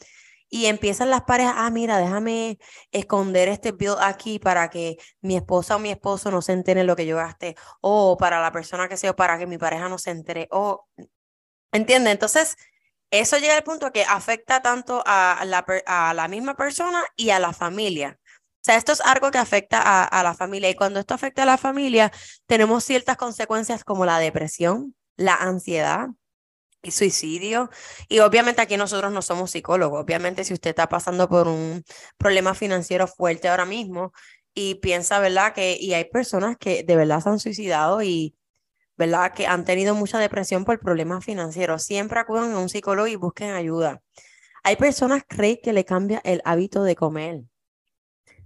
Y 0.49 0.67
empiezan 0.67 1.11
las 1.11 1.23
parejas, 1.25 1.55
ah, 1.57 1.71
mira, 1.71 1.99
déjame 1.99 2.59
esconder 2.91 3.49
este 3.49 3.73
bill 3.73 3.95
aquí 4.01 4.39
para 4.39 4.71
que 4.71 4.97
mi 5.23 5.37
esposa 5.37 5.77
o 5.77 5.79
mi 5.79 5.91
esposo 5.91 6.31
no 6.31 6.43
se 6.43 6.53
entere 6.53 6.85
lo 6.85 6.97
que 6.97 7.07
yo 7.07 7.17
gasté. 7.17 7.57
O 7.81 8.17
para 8.19 8.41
la 8.41 8.53
persona 8.53 8.89
que 8.89 8.97
sea, 8.97 9.15
para 9.15 9.39
que 9.39 9.47
mi 9.47 9.59
pareja 9.59 9.89
no 9.89 9.99
se 9.99 10.11
entere. 10.11 10.49
O, 10.51 10.87
¿entiende? 11.73 12.11
Entonces, 12.11 12.57
eso 13.13 13.39
llega 13.39 13.57
al 13.57 13.63
punto 13.63 13.93
que 13.93 14.05
afecta 14.05 14.63
tanto 14.63 15.03
a 15.07 15.45
la, 15.45 16.29
misma 16.29 16.57
persona 16.57 17.05
y 17.15 17.31
a 17.31 17.39
la 17.39 17.53
familia. 17.53 18.19
O 18.25 18.65
sea, 18.65 18.77
esto 18.77 18.93
es 18.93 19.01
algo 19.03 19.31
que 19.31 19.39
afecta 19.39 19.81
a, 19.83 20.05
a, 20.05 20.23
la 20.23 20.35
familia 20.35 20.71
y 20.71 20.75
cuando 20.75 20.99
esto 20.99 21.15
afecta 21.15 21.43
a 21.43 21.47
la 21.47 21.59
familia, 21.59 22.11
tenemos 22.47 22.85
ciertas 22.85 23.17
consecuencias 23.17 23.85
como 23.85 24.07
la 24.07 24.19
depresión, 24.19 24.95
la 25.17 25.35
ansiedad 25.35 26.09
y 26.83 26.91
suicidio. 26.91 27.71
Y 28.09 28.21
obviamente 28.21 28.63
aquí 28.63 28.77
nosotros 28.77 29.13
no 29.13 29.23
somos 29.23 29.51
psicólogos. 29.51 30.03
Obviamente 30.03 30.45
si 30.45 30.55
usted 30.55 30.71
está 30.71 30.89
pasando 30.89 31.29
por 31.29 31.49
un 31.49 31.85
problema 32.19 32.55
financiero 32.55 33.07
fuerte 33.07 33.49
ahora 33.49 33.67
mismo 33.67 34.13
y 34.55 34.77
piensa, 34.77 35.19
¿verdad? 35.21 35.55
Que 35.55 35.77
y 35.81 35.95
hay 35.95 36.05
personas 36.07 36.57
que 36.59 36.83
de 36.83 36.97
verdad 36.97 37.21
se 37.21 37.29
han 37.31 37.39
suicidado 37.41 38.03
y 38.03 38.37
¿verdad? 38.97 39.33
Que 39.33 39.47
han 39.47 39.65
tenido 39.65 39.95
mucha 39.95 40.19
depresión 40.19 40.65
por 40.65 40.81
problemas 40.81 41.25
financieros. 41.25 41.85
Siempre 41.85 42.21
acudan 42.21 42.53
a 42.53 42.59
un 42.59 42.69
psicólogo 42.69 43.09
y 43.09 43.17
busquen 43.17 43.53
ayuda. 43.53 44.03
Hay 44.63 44.77
personas 44.77 45.25
que 45.25 45.37
creen 45.37 45.59
que 45.63 45.73
le 45.73 45.85
cambia 45.85 46.21
el 46.25 46.43
hábito 46.45 46.85
de 46.85 46.97
comer, 46.97 47.43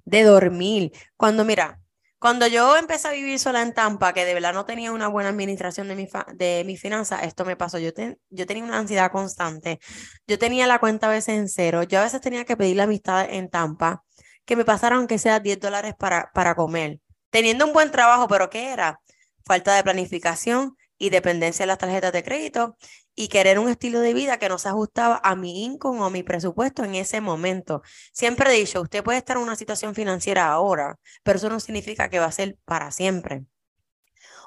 de 0.05 0.23
dormir. 0.23 0.93
Cuando, 1.17 1.45
mira, 1.45 1.81
cuando 2.19 2.47
yo 2.47 2.77
empecé 2.77 3.09
a 3.09 3.13
vivir 3.13 3.39
sola 3.39 3.63
en 3.63 3.75
Tampa, 3.75 4.15
que 4.15 4.25
de 4.25 4.35
verdad 4.35 4.55
no 4.55 4.65
tenía 4.65 4.93
una 4.93 5.09
buena 5.09 5.29
administración 5.29 5.89
de 5.89 5.97
mi, 5.97 6.09
de 6.35 6.63
mi 6.65 6.77
finanzas, 6.77 7.25
esto 7.25 7.45
me 7.45 7.57
pasó. 7.57 7.79
Yo, 7.79 7.91
yo 8.31 8.47
tenía 8.47 8.65
una 8.65 8.79
ansiedad 8.79 9.11
constante. 9.13 9.79
Yo 10.27 10.39
tenía 10.39 10.67
la 10.67 10.79
cuenta 10.79 11.09
a 11.09 11.11
veces 11.11 11.37
en 11.37 11.49
cero. 11.49 11.83
Yo 11.83 12.01
a 12.01 12.05
veces 12.05 12.21
tenía 12.21 12.45
que 12.45 12.57
pedir 12.57 12.77
la 12.77 12.85
amistad 12.85 13.27
en 13.31 13.51
Tampa 13.51 14.03
que 14.47 14.57
me 14.57 14.65
pasaran 14.65 15.01
aunque 15.01 15.19
sea 15.19 15.41
10 15.41 15.61
dólares 15.61 15.95
para, 15.99 16.31
para 16.33 16.55
comer. 16.55 17.01
Teniendo 17.31 17.67
un 17.67 17.73
buen 17.75 17.91
trabajo, 17.91 18.29
pero 18.29 18.49
¿qué 18.49 18.71
era? 18.73 19.01
Falta 19.47 19.75
de 19.75 19.85
planificación 19.85 20.77
y 20.99 21.11
dependencia 21.11 21.63
de 21.63 21.69
las 21.69 21.79
tarjetas 21.79 22.13
de 22.13 22.25
crédito 22.25 22.77
y 23.15 23.29
querer 23.29 23.59
un 23.59 23.69
estilo 23.69 24.01
de 24.01 24.13
vida 24.13 24.39
que 24.39 24.49
no 24.49 24.59
se 24.59 24.69
ajustaba 24.69 25.21
a 25.23 25.37
mi 25.37 25.65
income 25.65 26.01
o 26.01 26.05
a 26.05 26.11
mi 26.11 26.23
presupuesto 26.23 26.85
en 26.85 26.95
ese 26.95 27.21
momento. 27.21 27.83
Siempre 28.13 28.51
he 28.51 28.59
dicho, 28.59 28.83
usted 28.83 29.05
puede 29.05 29.19
estar 29.19 29.37
en 29.37 29.43
una 29.43 29.57
situación 29.57 29.95
financiera 29.95 30.49
ahora, 30.49 30.99
pero 31.23 31.39
eso 31.39 31.49
no 31.49 31.61
significa 31.61 32.11
que 32.11 32.19
va 32.19 32.27
a 32.27 32.33
ser 32.33 32.59
para 32.65 32.91
siempre. 32.91 33.45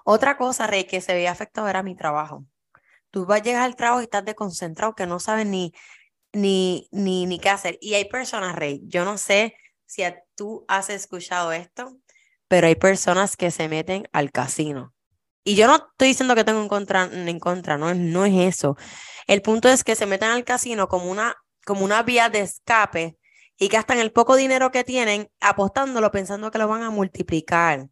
Otra 0.05 0.37
cosa, 0.37 0.67
Rey, 0.67 0.85
que 0.85 1.01
se 1.01 1.13
veía 1.13 1.31
afectado 1.31 1.67
era 1.67 1.83
mi 1.83 1.95
trabajo. 1.95 2.45
Tú 3.11 3.25
vas 3.25 3.41
a 3.41 3.43
llegar 3.43 3.63
al 3.63 3.75
trabajo 3.75 4.01
y 4.01 4.05
estás 4.05 4.25
desconcentrado, 4.25 4.95
que 4.95 5.07
no 5.07 5.19
sabes 5.19 5.45
ni, 5.47 5.73
ni, 6.33 6.87
ni, 6.91 7.25
ni 7.25 7.39
qué 7.39 7.49
hacer. 7.49 7.77
Y 7.81 7.95
hay 7.95 8.05
personas, 8.05 8.55
Rey, 8.55 8.81
yo 8.85 9.05
no 9.05 9.17
sé 9.17 9.55
si 9.85 10.03
tú 10.35 10.65
has 10.67 10.89
escuchado 10.89 11.51
esto, 11.51 11.97
pero 12.49 12.67
hay 12.67 12.75
personas 12.75 13.37
que 13.37 13.51
se 13.51 13.69
meten 13.69 14.09
al 14.11 14.31
casino. 14.31 14.93
Y 15.45 15.55
yo 15.55 15.67
no 15.67 15.75
estoy 15.77 16.09
diciendo 16.09 16.35
que 16.35 16.43
tengo 16.43 16.61
en 16.61 16.67
contra, 16.67 17.03
en 17.03 17.39
contra 17.39 17.77
no, 17.77 17.93
no 17.93 18.25
es 18.25 18.55
eso. 18.55 18.75
El 19.27 19.41
punto 19.41 19.69
es 19.69 19.85
que 19.85 19.95
se 19.95 20.05
meten 20.05 20.29
al 20.29 20.43
casino 20.43 20.89
como 20.89 21.09
una, 21.09 21.35
como 21.65 21.85
una 21.85 22.03
vía 22.03 22.29
de 22.29 22.41
escape 22.41 23.17
y 23.57 23.67
gastan 23.67 23.99
el 23.99 24.11
poco 24.11 24.35
dinero 24.35 24.71
que 24.71 24.83
tienen 24.83 25.29
apostándolo 25.39 26.11
pensando 26.11 26.51
que 26.51 26.57
lo 26.57 26.67
van 26.67 26.81
a 26.81 26.89
multiplicar. 26.89 27.87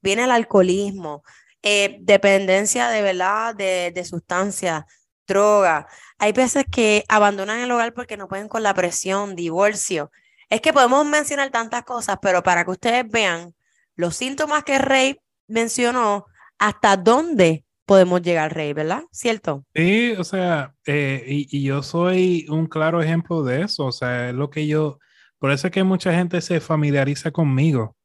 Viene 0.00 0.24
el 0.24 0.32
alcoholismo, 0.32 1.22
eh, 1.62 1.98
dependencia 2.00 2.88
de 2.88 3.02
verdad 3.02 3.54
de, 3.54 3.92
de 3.94 4.04
sustancias, 4.04 4.84
droga. 5.26 5.86
Hay 6.18 6.32
veces 6.32 6.64
que 6.70 7.04
abandonan 7.08 7.60
el 7.60 7.70
hogar 7.70 7.94
porque 7.94 8.16
no 8.16 8.28
pueden 8.28 8.48
con 8.48 8.64
la 8.64 8.74
presión, 8.74 9.36
divorcio. 9.36 10.10
Es 10.50 10.60
que 10.60 10.72
podemos 10.72 11.06
mencionar 11.06 11.50
tantas 11.50 11.84
cosas, 11.84 12.18
pero 12.20 12.42
para 12.42 12.64
que 12.64 12.72
ustedes 12.72 13.08
vean 13.08 13.54
los 13.96 14.16
síntomas 14.16 14.64
que 14.64 14.78
Rey 14.78 15.18
mencionó, 15.48 16.26
hasta 16.58 16.96
dónde 16.96 17.64
podemos 17.84 18.22
llegar, 18.22 18.54
Rey, 18.54 18.72
¿verdad? 18.72 19.02
¿Cierto? 19.10 19.64
Sí, 19.74 20.12
o 20.12 20.24
sea, 20.24 20.74
eh, 20.86 21.24
y, 21.26 21.62
yo 21.62 21.82
soy 21.82 22.46
un 22.48 22.66
claro 22.66 23.02
ejemplo 23.02 23.42
de 23.42 23.62
eso, 23.62 23.86
o 23.86 23.92
sea, 23.92 24.30
es 24.30 24.34
lo 24.34 24.50
que 24.50 24.66
yo, 24.66 24.98
por 25.38 25.50
eso 25.50 25.66
es 25.66 25.72
que 25.72 25.82
mucha 25.82 26.14
gente 26.14 26.40
se 26.40 26.60
familiariza 26.60 27.32
conmigo, 27.32 27.96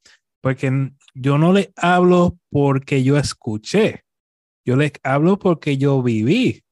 porque 0.41 0.91
yo 1.13 1.37
no 1.37 1.53
les 1.53 1.69
hablo 1.75 2.37
porque 2.49 3.03
yo 3.03 3.17
escuché, 3.17 4.03
yo 4.65 4.75
les 4.75 4.91
hablo 5.03 5.39
porque 5.39 5.77
yo 5.77 6.01
viví. 6.03 6.63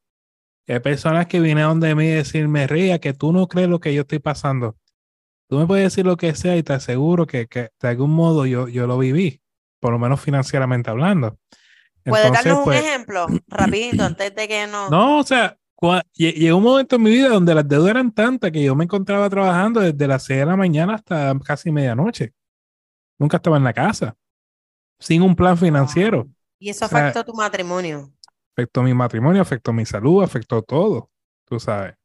Hay 0.67 0.79
personas 0.79 1.27
que 1.27 1.39
vienen 1.39 1.65
donde 1.65 1.93
mí 1.93 2.05
y 2.05 2.09
decirme, 2.09 2.65
Ría, 2.65 2.99
que 2.99 3.13
tú 3.13 3.31
no 3.31 3.47
crees 3.47 3.69
lo 3.69 3.79
que 3.79 3.93
yo 3.93 4.01
estoy 4.01 4.19
pasando. 4.19 4.75
Tú 5.47 5.59
me 5.59 5.67
puedes 5.67 5.83
decir 5.83 6.05
lo 6.05 6.17
que 6.17 6.33
sea 6.35 6.57
y 6.57 6.63
te 6.63 6.73
aseguro 6.73 7.27
que, 7.27 7.47
que 7.47 7.69
de 7.79 7.87
algún 7.87 8.11
modo 8.11 8.45
yo, 8.45 8.67
yo 8.67 8.87
lo 8.87 8.97
viví, 8.97 9.41
por 9.79 9.91
lo 9.91 9.99
menos 9.99 10.21
financieramente 10.21 10.89
hablando. 10.89 11.37
¿Puedes 12.03 12.31
darnos 12.31 12.59
un 12.59 12.63
pues, 12.65 12.83
ejemplo 12.83 13.27
rapidito 13.47 14.03
antes 14.03 14.33
de 14.35 14.47
que 14.47 14.67
no... 14.67 14.89
No, 14.89 15.19
o 15.19 15.23
sea, 15.23 15.57
llegó 16.13 16.57
un 16.57 16.63
momento 16.63 16.95
en 16.95 17.03
mi 17.03 17.11
vida 17.11 17.29
donde 17.29 17.53
las 17.53 17.67
deudas 17.67 17.91
eran 17.91 18.11
tantas 18.11 18.51
que 18.51 18.63
yo 18.63 18.75
me 18.75 18.83
encontraba 18.83 19.29
trabajando 19.29 19.79
desde 19.79 20.07
las 20.07 20.23
6 20.23 20.39
de 20.39 20.45
la 20.45 20.55
mañana 20.55 20.95
hasta 20.95 21.37
casi 21.43 21.71
medianoche. 21.71 22.33
Nunca 23.17 23.37
estaba 23.37 23.57
en 23.57 23.63
la 23.63 23.73
casa, 23.73 24.15
sin 24.99 25.21
un 25.21 25.35
plan 25.35 25.57
financiero. 25.57 26.27
¿Y 26.59 26.69
eso 26.69 26.85
afectó 26.85 27.23
tu 27.23 27.33
matrimonio? 27.33 28.11
Afectó 28.55 28.83
mi 28.83 28.93
matrimonio, 28.93 29.41
afectó 29.41 29.73
mi 29.73 29.85
salud, 29.85 30.23
afectó 30.23 30.61
todo, 30.61 31.09
tú 31.45 31.59
sabes. 31.59 31.95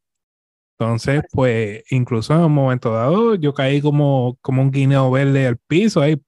Entonces, 0.81 1.23
pues, 1.33 1.85
incluso 1.91 2.33
en 2.33 2.41
un 2.41 2.53
momento 2.53 2.91
dado, 2.91 3.35
yo 3.35 3.53
caí 3.53 3.83
como, 3.83 4.39
como 4.41 4.63
un 4.63 4.71
guineo 4.71 5.11
verde 5.11 5.47
al 5.47 5.59
piso, 5.59 6.01
ahí, 6.01 6.19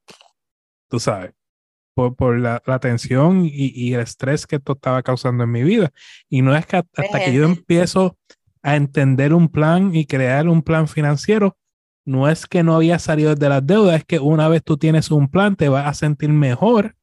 tú 0.90 1.00
sabes 1.00 1.32
por, 1.94 2.14
por 2.14 2.38
la, 2.38 2.62
la, 2.66 2.78
tensión 2.78 3.46
y, 3.46 3.72
y, 3.74 3.94
el 3.94 4.00
estrés 4.00 4.46
que 4.46 4.56
esto 4.56 4.74
estaba 4.74 5.02
causando 5.02 5.44
en 5.44 5.50
mi 5.50 5.62
vida. 5.62 5.90
Y 6.28 6.42
no 6.42 6.54
es 6.54 6.66
que 6.66 6.76
hasta, 6.76 7.24
que 7.24 7.32
yo 7.32 7.44
empiezo 7.44 8.18
a 8.62 8.76
entender 8.76 9.32
un 9.32 9.48
plan 9.48 9.94
y 9.94 10.04
crear 10.04 10.46
un 10.48 10.60
plan 10.60 10.86
financiero, 10.86 11.56
no 12.04 12.28
es 12.28 12.46
que 12.46 12.62
no 12.62 12.74
había 12.74 12.98
salido 12.98 13.34
de 13.34 13.48
las 13.48 13.66
deudas, 13.66 13.96
es 13.96 14.04
que 14.04 14.18
una 14.18 14.48
vez 14.48 14.62
tú 14.62 14.76
tienes 14.76 15.10
un 15.10 15.30
plan, 15.30 15.56
te 15.56 15.70
vas 15.70 15.86
a 15.86 15.94
sentir 15.94 16.28
mejor 16.28 16.94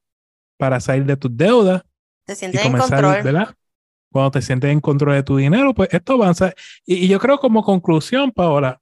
para 0.58 0.80
salir 0.80 1.06
de 1.06 1.18
tus 1.18 1.36
deudas. 1.36 1.84
Te 2.26 2.36
sientes 2.36 2.64
en 2.64 2.78
control. 2.78 3.24
¿verdad? 3.24 3.56
Cuando 4.12 4.32
te 4.32 4.42
sientes 4.42 4.72
en 4.72 4.82
control 4.82 5.16
de 5.16 5.24
tu 5.24 5.38
dinero, 5.38 5.74
pues 5.74 5.90
esto 5.92 6.14
avanza. 6.14 6.54
Y, 6.86 7.08
yo 7.08 7.20
creo 7.20 7.38
como 7.38 7.64
conclusión, 7.64 8.32
Paola, 8.32 8.82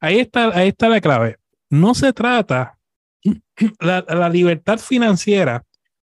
ahí 0.00 0.18
está, 0.18 0.48
ahí 0.56 0.68
está 0.68 0.88
la 0.88 1.00
clave. 1.00 1.38
No 1.68 1.94
se 1.94 2.12
trata 2.12 2.78
la, 3.80 4.28
libertad 4.28 4.78
financiera 4.78 5.64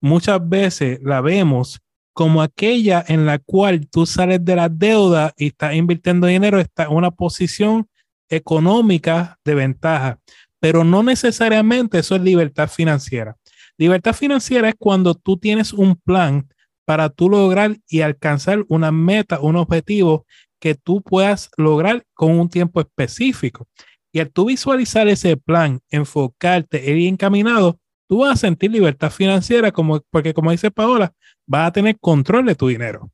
muchas 0.01 0.47
veces 0.47 1.01
la 1.03 1.21
vemos 1.21 1.81
como 2.13 2.43
aquella 2.43 3.05
en 3.09 3.25
la 3.25 3.39
cual 3.39 3.89
tú 3.89 4.05
sales 4.05 4.45
de 4.45 4.57
la 4.57 4.69
deuda 4.69 5.33
y 5.37 5.47
estás 5.47 5.75
invirtiendo 5.75 6.27
dinero, 6.27 6.59
está 6.59 6.85
en 6.85 6.93
una 6.93 7.11
posición 7.11 7.89
económica 8.29 9.39
de 9.45 9.55
ventaja, 9.55 10.19
pero 10.61 10.85
no 10.85 11.03
necesariamente 11.03 11.99
eso 11.99 12.17
es 12.17 12.23
libertad 12.23 12.69
financiera. 12.69 13.37
Libertad 13.79 14.13
financiera 14.13 14.69
es 14.69 14.75
cuando 14.79 15.15
tú 15.15 15.39
tienes 15.39 15.73
un 15.73 15.97
plan 15.97 16.47
para 16.93 17.09
tú 17.09 17.31
lograr 17.31 17.79
y 17.89 18.03
alcanzar 18.03 18.67
una 18.69 18.93
meta, 18.93 19.41
un 19.41 19.57
objetivo 19.57 20.27
que 20.61 20.75
tú 20.75 21.01
puedas 21.01 21.49
lograr 21.57 22.05
con 22.13 22.39
un 22.39 22.51
tiempo 22.51 22.83
específico. 22.83 23.67
Y 24.13 24.21
al 24.21 24.31
tú 24.31 24.45
visualizar 24.45 25.09
ese 25.09 25.39
plan, 25.39 25.81
enfocarte, 25.89 26.85
ir 26.85 27.09
encaminado, 27.09 27.79
tú 28.07 28.19
vas 28.19 28.33
a 28.33 28.37
sentir 28.37 28.73
libertad 28.73 29.11
financiera, 29.11 29.73
como, 29.73 30.03
porque 30.11 30.35
como 30.35 30.51
dice 30.51 30.71
Paola, 30.71 31.15
vas 31.47 31.69
a 31.69 31.73
tener 31.73 31.99
control 31.99 32.45
de 32.45 32.57
tu 32.57 32.69
dinero. 32.69 33.11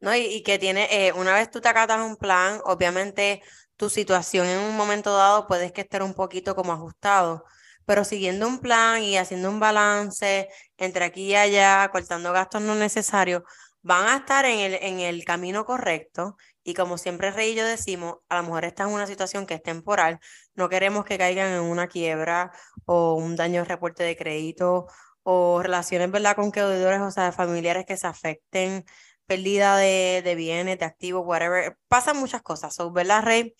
No, 0.00 0.14
y, 0.14 0.42
que 0.42 0.58
tiene, 0.58 0.86
eh, 0.90 1.14
una 1.14 1.32
vez 1.32 1.50
tú 1.50 1.62
te 1.62 1.68
acatas 1.70 2.06
un 2.06 2.16
plan, 2.16 2.60
obviamente 2.66 3.40
tu 3.78 3.88
situación 3.88 4.46
en 4.46 4.58
un 4.58 4.76
momento 4.76 5.16
dado 5.16 5.46
puedes 5.46 5.72
que 5.72 5.80
esté 5.80 6.02
un 6.02 6.12
poquito 6.12 6.54
como 6.54 6.74
ajustado, 6.74 7.46
pero 7.88 8.04
siguiendo 8.04 8.46
un 8.46 8.58
plan 8.58 9.02
y 9.02 9.16
haciendo 9.16 9.48
un 9.48 9.60
balance 9.60 10.50
entre 10.76 11.06
aquí 11.06 11.28
y 11.28 11.36
allá, 11.36 11.88
cortando 11.90 12.34
gastos 12.34 12.60
no 12.60 12.74
necesarios, 12.74 13.44
van 13.80 14.06
a 14.08 14.16
estar 14.18 14.44
en 14.44 14.58
el, 14.58 14.74
en 14.74 15.00
el 15.00 15.24
camino 15.24 15.64
correcto 15.64 16.36
y 16.62 16.74
como 16.74 16.98
siempre 16.98 17.30
Rey 17.30 17.52
y 17.52 17.54
yo 17.54 17.64
decimos, 17.64 18.16
a 18.28 18.36
lo 18.36 18.42
mejor 18.42 18.66
está 18.66 18.82
en 18.82 18.90
una 18.90 19.06
situación 19.06 19.46
que 19.46 19.54
es 19.54 19.62
temporal, 19.62 20.20
no 20.54 20.68
queremos 20.68 21.06
que 21.06 21.16
caigan 21.16 21.50
en 21.50 21.62
una 21.62 21.86
quiebra 21.88 22.52
o 22.84 23.14
un 23.14 23.36
daño 23.36 23.62
de 23.62 23.68
reporte 23.68 24.02
de 24.04 24.16
crédito 24.18 24.86
o 25.22 25.62
relaciones, 25.62 26.10
¿verdad?, 26.10 26.36
con 26.36 26.50
deudores, 26.50 27.00
o 27.00 27.10
sea, 27.10 27.32
familiares 27.32 27.86
que 27.86 27.96
se 27.96 28.06
afecten, 28.06 28.84
pérdida 29.24 29.78
de, 29.78 30.20
de 30.22 30.34
bienes, 30.34 30.78
de 30.78 30.84
activos, 30.84 31.22
whatever. 31.26 31.78
Pasan 31.88 32.18
muchas 32.18 32.42
cosas, 32.42 32.74
so, 32.74 32.92
¿verdad, 32.92 33.22
Rey? 33.24 33.54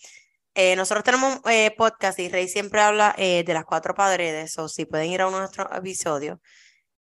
Eh, 0.60 0.74
nosotros 0.74 1.04
tenemos 1.04 1.38
eh, 1.48 1.72
podcast 1.78 2.18
y 2.18 2.28
Rey 2.28 2.48
siempre 2.48 2.80
habla 2.80 3.14
eh, 3.16 3.44
de 3.46 3.54
las 3.54 3.64
cuatro 3.64 3.94
paredes, 3.94 4.58
o 4.58 4.68
si 4.68 4.86
pueden 4.86 5.08
ir 5.08 5.20
a 5.20 5.28
uno 5.28 5.36
de 5.36 5.42
nuestros 5.42 5.68
episodios 5.72 6.40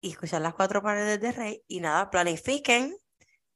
y 0.00 0.11
escuchar 0.11 0.42
las 0.42 0.54
cuatro 0.54 0.83
paredes 0.83 1.21
de 1.21 1.30
Rey 1.30 1.62
y 1.68 1.78
nada, 1.78 2.11
planifiquen 2.11 2.97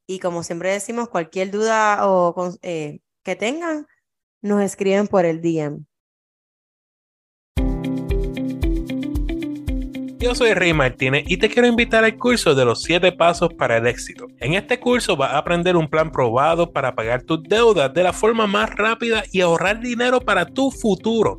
y 0.07 0.21
como 0.21 0.45
siempre 0.45 0.71
decimos, 0.71 1.09
cualquier 1.09 1.51
duda 1.51 2.09
o 2.09 2.57
eh, 2.63 3.01
que 3.25 3.35
tengan, 3.35 3.89
nos 4.41 4.63
escriben 4.63 5.09
por 5.09 5.25
el 5.25 5.43
DM. 5.43 5.85
Yo 10.23 10.37
soy 10.37 10.55
Rey 10.55 10.73
Martínez 10.73 11.25
y 11.27 11.37
te 11.39 11.49
quiero 11.49 11.67
invitar 11.67 12.05
al 12.05 12.17
curso 12.17 12.55
de 12.55 12.65
los 12.65 12.85
7 12.85 13.11
pasos 13.11 13.53
para 13.55 13.79
el 13.79 13.89
éxito. 13.89 14.29
En 14.39 14.55
este 14.55 14.79
curso 14.79 15.17
vas 15.17 15.33
a 15.33 15.39
aprender 15.39 15.77
un 15.77 15.89
plan 15.89 16.13
probado 16.13 16.71
para 16.71 16.95
pagar 16.95 17.25
tus 17.25 17.43
deudas 17.43 17.93
de 17.93 18.05
la 18.05 18.13
forma 18.13 18.47
más 18.47 18.71
rápida 18.71 19.25
y 19.33 19.41
ahorrar 19.41 19.81
dinero 19.81 20.21
para 20.21 20.47
tu 20.47 20.71
futuro. 20.71 21.39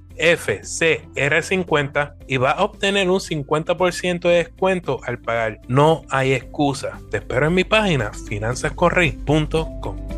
FCR50 0.17 2.15
y 2.27 2.37
va 2.37 2.51
a 2.51 2.63
obtener 2.63 3.09
un 3.09 3.19
50% 3.19 4.21
de 4.21 4.35
descuento 4.35 4.99
al 5.03 5.19
pagar. 5.19 5.59
No 5.67 6.03
hay 6.09 6.33
excusa. 6.33 6.99
Te 7.09 7.17
espero 7.17 7.47
en 7.47 7.53
mi 7.53 7.63
página 7.63 8.11
finanzascorrey.com. 8.13 10.11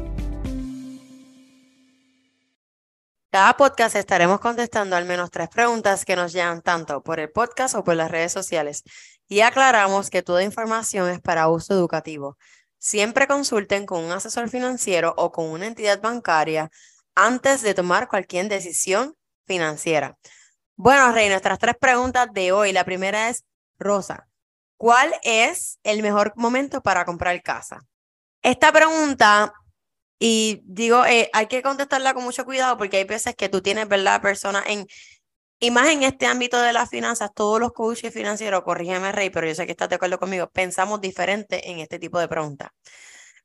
Cada 3.33 3.57
podcast 3.57 3.95
estaremos 3.95 4.39
contestando 4.39 4.95
al 4.95 5.05
menos 5.05 5.31
tres 5.31 5.49
preguntas 5.49 6.05
que 6.05 6.15
nos 6.15 6.33
llegan 6.33 6.61
tanto 6.61 7.01
por 7.01 7.19
el 7.19 7.31
podcast 7.31 7.73
o 7.73 7.83
por 7.83 7.95
las 7.95 8.11
redes 8.11 8.31
sociales. 8.31 8.83
Y 9.27 9.41
aclaramos 9.41 10.11
que 10.11 10.21
toda 10.21 10.43
información 10.43 11.09
es 11.09 11.19
para 11.19 11.47
uso 11.47 11.73
educativo. 11.73 12.37
Siempre 12.77 13.25
consulten 13.25 13.87
con 13.87 14.03
un 14.03 14.11
asesor 14.11 14.49
financiero 14.49 15.15
o 15.17 15.31
con 15.31 15.47
una 15.47 15.65
entidad 15.65 15.99
bancaria 15.99 16.69
antes 17.15 17.63
de 17.63 17.73
tomar 17.73 18.07
cualquier 18.07 18.49
decisión 18.49 19.15
financiera. 19.45 20.17
Bueno, 20.75 21.11
Rey, 21.11 21.29
nuestras 21.29 21.59
tres 21.59 21.75
preguntas 21.79 22.27
de 22.33 22.51
hoy. 22.51 22.71
La 22.73 22.83
primera 22.85 23.29
es, 23.29 23.45
Rosa, 23.79 24.27
¿cuál 24.77 25.13
es 25.23 25.79
el 25.83 26.01
mejor 26.01 26.33
momento 26.35 26.81
para 26.81 27.05
comprar 27.05 27.41
casa? 27.41 27.81
Esta 28.41 28.71
pregunta, 28.71 29.53
y 30.19 30.61
digo, 30.65 31.05
eh, 31.05 31.29
hay 31.33 31.47
que 31.47 31.61
contestarla 31.61 32.13
con 32.13 32.23
mucho 32.23 32.45
cuidado 32.45 32.77
porque 32.77 32.97
hay 32.97 33.05
veces 33.05 33.35
que 33.35 33.49
tú 33.49 33.61
tienes, 33.61 33.87
¿verdad?, 33.87 34.21
personas 34.21 34.63
en, 34.67 34.87
Y 35.59 35.71
más 35.71 35.87
en 35.89 36.03
este 36.03 36.25
ámbito 36.27 36.59
de 36.61 36.73
las 36.73 36.89
finanzas, 36.89 37.31
todos 37.33 37.59
los 37.59 37.71
coaches 37.73 38.13
financieros, 38.13 38.63
corrígeme 38.63 39.11
Rey, 39.13 39.29
pero 39.29 39.47
yo 39.47 39.55
sé 39.55 39.65
que 39.65 39.71
estás 39.71 39.89
de 39.89 39.95
acuerdo 39.95 40.19
conmigo, 40.19 40.49
pensamos 40.51 40.99
diferente 41.01 41.71
en 41.71 41.79
este 41.79 41.99
tipo 41.99 42.19
de 42.19 42.27
preguntas. 42.27 42.69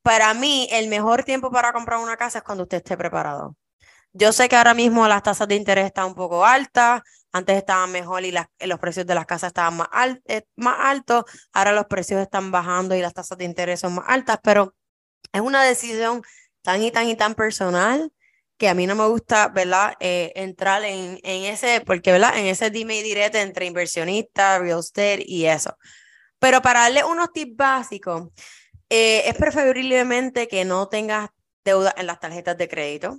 Para 0.03 0.35
mí, 0.35 0.69
el 0.73 0.89
mejor 0.89 1.25
tiempo 1.25 1.51
para 1.51 1.73
comprar 1.73 2.01
una 2.01 2.17
casa 2.17 2.39
es 2.39 2.45
cuando 2.45 2.65
usted 2.65 2.79
esté 2.79 2.97
preparado. 2.97 3.57
Yo 4.13 4.33
sé 4.33 4.49
que 4.49 4.57
ahora 4.57 4.75
mismo 4.75 5.07
las 5.07 5.23
tasas 5.23 5.49
de 5.49 5.55
interés 5.55 5.87
están 5.87 6.07
un 6.07 6.15
poco 6.15 6.45
altas, 6.45 7.03
antes 7.33 7.57
estaban 7.57 7.93
mejor 7.93 8.25
y 8.25 8.33
los 8.33 8.79
precios 8.81 9.07
de 9.07 9.15
las 9.15 9.27
casas 9.27 9.49
estaban 9.49 9.77
más, 9.77 9.89
eh, 10.27 10.43
más 10.57 10.77
altos, 10.81 11.25
ahora 11.53 11.73
los 11.73 11.87
precios 11.87 12.21
están 12.21 12.51
bajando 12.51 12.95
y 12.97 13.01
las 13.03 13.15
tasas 13.15 13.39
de 13.39 13.45
interés 13.45 13.81
son 13.81 13.95
más 13.95 14.07
altas, 14.09 14.39
pero 14.43 14.75
es 15.33 15.41
una 15.41 15.63
decisión 15.65 16.23
tan 16.63 16.83
y 16.83 16.91
tan 16.91 17.09
y 17.09 17.17
tan 17.17 17.35
personal 17.35 18.13
que 18.59 18.69
a 18.69 18.75
mí 18.75 18.87
no 18.87 18.95
me 18.97 19.07
gusta, 19.09 19.49
¿verdad? 19.49 19.95
Eh, 20.01 20.33
entrar 20.37 20.85
en, 20.85 21.21
en 21.23 21.45
ese, 21.45 21.81
porque, 21.83 22.13
¿verdad? 22.13 22.39
En 22.39 22.47
ese 22.47 22.71
dime 22.71 22.99
y 22.99 23.03
direte 23.03 23.41
entre 23.43 23.67
inversionista, 23.67 24.59
real 24.59 24.81
estate 24.81 25.25
y 25.27 25.47
eso. 25.47 25.77
Pero 26.39 26.63
para 26.63 26.83
darle 26.83 27.05
unos 27.05 27.33
tips 27.33 27.57
básicos, 27.57 28.29
eh, 28.91 29.25
es 29.29 29.35
preferiblemente 29.37 30.49
que 30.49 30.65
no 30.65 30.89
tengas 30.89 31.31
deuda 31.65 31.95
en 31.97 32.07
las 32.07 32.21
tarjetas 32.21 32.57
de 32.59 32.69
crédito. 32.69 33.19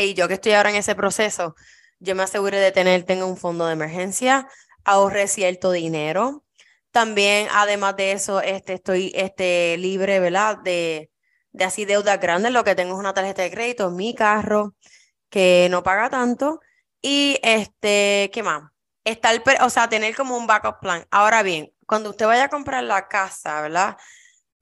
Y 0.00 0.14
yo 0.14 0.28
que 0.28 0.34
estoy 0.34 0.52
ahora 0.52 0.70
en 0.70 0.76
ese 0.76 0.94
proceso, 0.94 1.54
yo 1.98 2.14
me 2.14 2.22
aseguré 2.22 2.58
de 2.58 2.72
tener, 2.72 3.04
tengo 3.04 3.26
un 3.26 3.36
fondo 3.36 3.66
de 3.66 3.74
emergencia, 3.74 4.48
ahorré 4.84 5.28
cierto 5.28 5.72
dinero. 5.72 6.44
También, 6.90 7.48
además 7.52 7.96
de 7.96 8.12
eso, 8.12 8.40
este, 8.40 8.74
estoy 8.74 9.12
este, 9.14 9.76
libre, 9.78 10.18
¿verdad? 10.20 10.58
De, 10.58 11.10
de 11.52 11.64
así 11.64 11.84
deudas 11.84 12.18
grandes. 12.20 12.52
Lo 12.52 12.64
que 12.64 12.74
tengo 12.74 12.94
es 12.94 12.98
una 12.98 13.14
tarjeta 13.14 13.42
de 13.42 13.50
crédito, 13.50 13.90
mi 13.90 14.14
carro, 14.14 14.74
que 15.28 15.68
no 15.70 15.82
paga 15.82 16.10
tanto. 16.10 16.60
Y 17.02 17.38
este, 17.42 18.30
¿qué 18.32 18.42
más? 18.42 18.70
Estar, 19.04 19.42
o 19.62 19.70
sea, 19.70 19.88
tener 19.88 20.16
como 20.16 20.36
un 20.36 20.46
backup 20.46 20.80
plan. 20.80 21.06
Ahora 21.10 21.42
bien, 21.42 21.72
cuando 21.86 22.10
usted 22.10 22.26
vaya 22.26 22.44
a 22.44 22.48
comprar 22.50 22.84
la 22.84 23.08
casa, 23.08 23.60
¿verdad? 23.62 23.96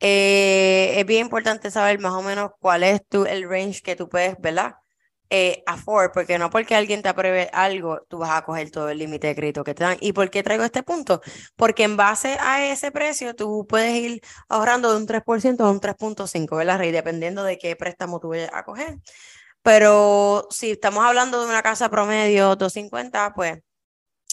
Eh, 0.00 0.94
es 0.96 1.06
bien 1.06 1.22
importante 1.26 1.70
saber 1.70 1.98
más 2.00 2.12
o 2.12 2.22
menos 2.22 2.52
cuál 2.60 2.84
es 2.84 3.06
tu, 3.08 3.26
el 3.26 3.48
range 3.48 3.82
que 3.82 3.96
tú 3.96 4.08
puedes, 4.08 4.36
¿verdad? 4.40 4.76
Eh, 5.30 5.62
afford, 5.66 6.12
porque 6.12 6.38
no 6.38 6.48
porque 6.48 6.74
alguien 6.74 7.02
te 7.02 7.10
apruebe 7.10 7.50
algo, 7.52 8.00
tú 8.08 8.16
vas 8.16 8.30
a 8.30 8.44
coger 8.44 8.70
todo 8.70 8.88
el 8.88 8.96
límite 8.96 9.26
de 9.26 9.34
crédito 9.34 9.62
que 9.62 9.74
te 9.74 9.84
dan. 9.84 9.98
¿Y 10.00 10.14
por 10.14 10.30
qué 10.30 10.42
traigo 10.42 10.64
este 10.64 10.82
punto? 10.82 11.20
Porque 11.54 11.84
en 11.84 11.98
base 11.98 12.38
a 12.40 12.66
ese 12.66 12.90
precio, 12.90 13.34
tú 13.34 13.66
puedes 13.68 13.94
ir 13.94 14.22
ahorrando 14.48 14.90
de 14.90 14.96
un 14.96 15.06
3% 15.06 15.60
a 15.66 15.70
un 15.70 15.80
3.5%, 15.80 16.56
¿verdad, 16.56 16.78
Rey? 16.78 16.92
Dependiendo 16.92 17.44
de 17.44 17.58
qué 17.58 17.76
préstamo 17.76 18.20
tú 18.20 18.28
vayas 18.28 18.50
a 18.54 18.64
coger. 18.64 18.96
Pero 19.62 20.46
si 20.50 20.70
estamos 20.70 21.04
hablando 21.04 21.40
de 21.42 21.48
una 21.48 21.62
casa 21.62 21.90
promedio 21.90 22.56
250, 22.56 23.34
pues, 23.34 23.58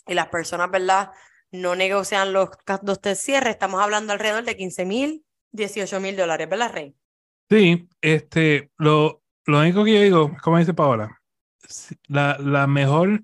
y 0.08 0.14
las 0.14 0.28
personas, 0.30 0.72
¿verdad? 0.72 1.12
No 1.52 1.76
negocian 1.76 2.32
los 2.32 2.52
gastos 2.66 3.02
de 3.02 3.16
cierre, 3.16 3.50
estamos 3.50 3.82
hablando 3.82 4.14
alrededor 4.14 4.46
de 4.46 4.56
15 4.56 4.86
mil, 4.86 5.26
18 5.52 6.00
mil 6.00 6.16
dólares, 6.16 6.48
¿verdad, 6.48 6.72
Rey? 6.72 6.96
Sí, 7.50 7.90
este, 8.02 8.72
lo, 8.78 9.25
lo 9.46 9.60
único 9.60 9.84
que 9.84 9.94
yo 9.94 10.02
digo, 10.02 10.38
como 10.42 10.58
dice 10.58 10.74
Paola, 10.74 11.22
la, 12.08 12.38
la 12.40 12.68
mejor, 12.68 13.24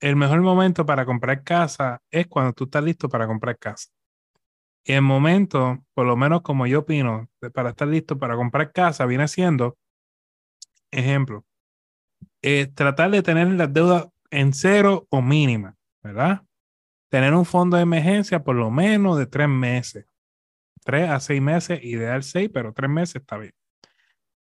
el 0.00 0.16
mejor 0.16 0.40
momento 0.40 0.86
para 0.86 1.06
comprar 1.06 1.42
casa 1.42 2.02
es 2.10 2.26
cuando 2.26 2.52
tú 2.52 2.64
estás 2.64 2.84
listo 2.84 3.08
para 3.08 3.26
comprar 3.26 3.58
casa. 3.58 3.88
Y 4.84 4.92
el 4.92 5.02
momento, 5.02 5.84
por 5.94 6.06
lo 6.06 6.16
menos 6.16 6.42
como 6.42 6.66
yo 6.66 6.80
opino, 6.80 7.28
para 7.52 7.70
estar 7.70 7.88
listo 7.88 8.18
para 8.18 8.36
comprar 8.36 8.72
casa, 8.72 9.06
viene 9.06 9.28
siendo, 9.28 9.76
ejemplo, 10.90 11.44
tratar 12.74 13.10
de 13.10 13.22
tener 13.22 13.48
las 13.48 13.72
deudas 13.72 14.08
en 14.30 14.52
cero 14.54 15.06
o 15.10 15.20
mínima, 15.20 15.76
¿verdad? 16.02 16.42
Tener 17.10 17.34
un 17.34 17.44
fondo 17.44 17.76
de 17.76 17.82
emergencia 17.82 18.42
por 18.42 18.56
lo 18.56 18.70
menos 18.70 19.18
de 19.18 19.26
tres 19.26 19.48
meses. 19.48 20.06
Tres 20.82 21.10
a 21.10 21.20
seis 21.20 21.42
meses, 21.42 21.82
ideal 21.84 22.22
seis, 22.22 22.48
pero 22.52 22.72
tres 22.72 22.90
meses 22.90 23.16
está 23.16 23.36
bien. 23.36 23.52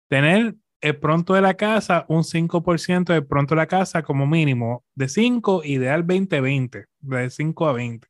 Tener 0.09 0.55
el 0.81 0.99
pronto 0.99 1.35
de 1.35 1.41
la 1.41 1.55
casa, 1.55 2.05
un 2.09 2.23
5% 2.23 3.13
de 3.13 3.23
pronto 3.23 3.55
de 3.55 3.61
la 3.61 3.67
casa 3.67 4.03
como 4.03 4.27
mínimo, 4.27 4.85
de 4.95 5.09
5, 5.09 5.63
ideal 5.65 6.07
20-20, 6.07 6.87
de 7.01 7.31
5 7.31 7.69
a 7.69 7.73
20. 7.73 8.09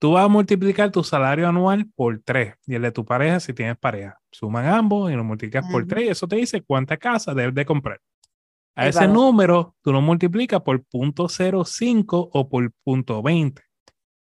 Tú 0.00 0.12
vas 0.12 0.24
a 0.24 0.28
multiplicar 0.28 0.92
tu 0.92 1.02
salario 1.02 1.48
anual 1.48 1.86
por 1.94 2.20
3 2.24 2.54
y 2.66 2.74
el 2.74 2.82
de 2.82 2.92
tu 2.92 3.04
pareja 3.04 3.40
si 3.40 3.52
tienes 3.52 3.76
pareja. 3.76 4.20
Suman 4.30 4.66
ambos 4.66 5.10
y 5.10 5.14
lo 5.14 5.24
multiplicas 5.24 5.64
por 5.70 5.86
3 5.86 6.04
y 6.04 6.08
eso 6.08 6.28
te 6.28 6.36
dice 6.36 6.62
cuánta 6.62 6.96
casa 6.96 7.34
debes 7.34 7.54
de 7.54 7.66
comprar. 7.66 8.00
A 8.76 8.86
ese 8.86 9.08
número 9.08 9.74
tú 9.82 9.92
lo 9.92 10.00
multiplicas 10.00 10.60
por 10.60 10.84
0.05 10.84 12.30
o 12.32 12.48
por 12.48 12.72
0.20. 12.86 13.60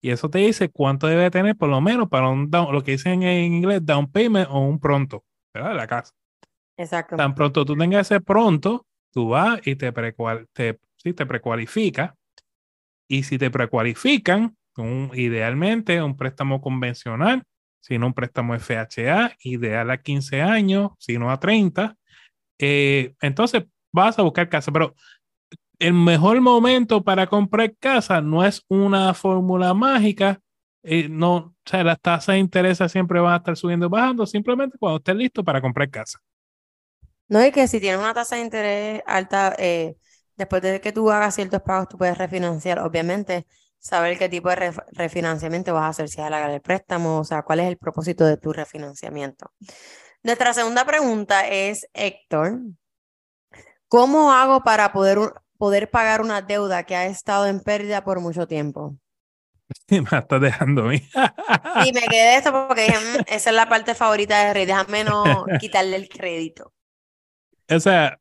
Y 0.02 0.10
eso 0.10 0.30
te 0.30 0.40
dice 0.40 0.70
cuánto 0.70 1.08
debe 1.08 1.32
tener 1.32 1.56
por 1.56 1.70
lo 1.70 1.80
menos 1.80 2.10
para 2.10 2.28
un 2.28 2.50
lo 2.52 2.84
que 2.84 2.92
dicen 2.92 3.24
en 3.24 3.54
inglés 3.54 3.86
down 3.86 4.12
payment 4.12 4.50
o 4.52 4.60
un 4.60 4.80
pronto, 4.80 5.24
¿verdad? 5.54 5.76
La 5.76 5.88
casa. 5.88 6.14
Exacto. 6.82 7.16
Tan 7.16 7.36
pronto 7.36 7.64
tú 7.64 7.76
tengas 7.76 8.10
ese 8.10 8.22
pronto, 8.22 8.86
tú 9.12 9.30
vas 9.30 9.60
y 9.66 9.76
te, 9.76 9.92
precual, 9.92 10.48
te, 10.54 10.80
sí, 10.98 11.14
te 11.14 11.26
precualifica. 11.26 12.16
Y 13.08 13.24
si 13.24 13.38
te 13.38 13.52
precualifican, 13.52 14.56
un, 14.78 15.12
idealmente 15.14 16.02
un 16.02 16.18
préstamo 16.18 16.62
convencional, 16.62 17.44
sino 17.82 18.08
un 18.08 18.14
préstamo 18.14 18.56
FHA, 18.56 19.36
ideal 19.44 19.92
a 19.92 20.02
15 20.02 20.42
años, 20.42 20.92
sino 20.98 21.30
a 21.30 21.40
30. 21.40 21.98
Eh, 22.58 23.14
entonces 23.22 23.66
vas 23.92 24.18
a 24.18 24.22
buscar 24.24 24.50
casa, 24.50 24.72
pero 24.72 24.96
el 25.78 25.94
mejor 25.94 26.40
momento 26.42 27.04
para 27.04 27.28
comprar 27.28 27.76
casa 27.78 28.22
no 28.22 28.46
es 28.46 28.64
una 28.70 29.14
fórmula 29.14 29.74
mágica. 29.74 30.40
Eh, 30.84 31.10
no, 31.10 31.36
o 31.36 31.54
sea, 31.66 31.84
las 31.84 32.00
tasas 32.00 32.34
de 32.34 32.40
interés 32.40 32.80
siempre 32.88 33.20
van 33.20 33.34
a 33.34 33.38
estar 33.38 33.58
subiendo 33.58 33.88
y 33.88 33.90
bajando, 33.90 34.26
simplemente 34.26 34.78
cuando 34.80 34.98
estés 34.98 35.16
listo 35.16 35.44
para 35.44 35.62
comprar 35.62 35.90
casa. 35.90 36.20
No, 37.32 37.40
es 37.40 37.54
que 37.54 37.66
si 37.70 37.80
tienes 37.80 37.98
una 37.98 38.14
tasa 38.14 38.36
de 38.36 38.42
interés 38.42 39.04
alta, 39.06 39.56
eh, 39.58 39.96
después 40.36 40.62
de 40.62 40.82
que 40.82 40.92
tú 40.92 41.10
hagas 41.10 41.34
ciertos 41.34 41.62
pagos, 41.62 41.88
tú 41.88 41.98
puedes 41.98 42.18
refinanciar. 42.18 42.80
Obviamente, 42.80 43.48
saber 43.80 44.18
qué 44.18 44.28
tipo 44.28 44.50
de 44.50 44.74
refinanciamiento 44.92 45.74
vas 45.74 45.84
a 45.84 45.88
hacer, 45.88 46.10
si 46.10 46.20
es 46.20 46.28
alargar 46.28 46.52
el 46.52 46.60
préstamo, 46.60 47.20
o 47.20 47.24
sea, 47.24 47.44
cuál 47.44 47.62
es 47.62 47.68
el 47.70 47.78
propósito 47.78 48.26
de 48.26 48.36
tu 48.36 48.52
refinanciamiento. 48.52 49.50
Nuestra 50.24 50.54
segunda 50.54 50.84
pregunta 50.84 51.48
es, 51.48 51.88
Héctor, 51.94 52.60
¿cómo 53.88 54.34
hago 54.34 54.66
para 54.66 54.92
poder, 54.92 55.18
poder 55.58 55.90
pagar 55.90 56.20
una 56.20 56.42
deuda 56.42 56.84
que 56.84 56.98
ha 56.98 57.06
estado 57.06 57.48
en 57.48 57.62
pérdida 57.62 58.04
por 58.04 58.20
mucho 58.20 58.46
tiempo? 58.46 58.98
me 59.88 60.20
estás 60.20 60.42
dejando 60.42 60.84
a 60.84 60.88
mí. 60.90 61.02
y 61.86 61.94
me 61.94 62.02
quedé 62.10 62.36
esto 62.36 62.68
porque 62.68 62.90
mm, 62.90 63.22
esa 63.28 63.52
es 63.52 63.56
la 63.56 63.70
parte 63.70 63.96
favorita 63.96 64.48
de 64.48 64.54
Rey, 64.54 64.66
déjame 64.66 65.06
no 65.06 65.46
quitarle 65.62 65.96
el 65.96 66.10
crédito 66.10 66.74
o 67.72 67.80
sea, 67.80 68.20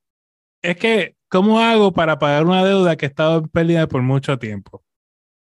es 0.63 0.77
que, 0.77 1.17
¿cómo 1.29 1.61
hago 1.61 1.93
para 1.93 2.19
pagar 2.19 2.45
una 2.45 2.65
deuda 2.65 2.97
que 2.97 3.07
he 3.07 3.09
estado 3.09 3.39
en 3.39 3.49
pérdida 3.49 3.87
por 3.89 4.03
mucho 4.03 4.39
tiempo? 4.39 4.83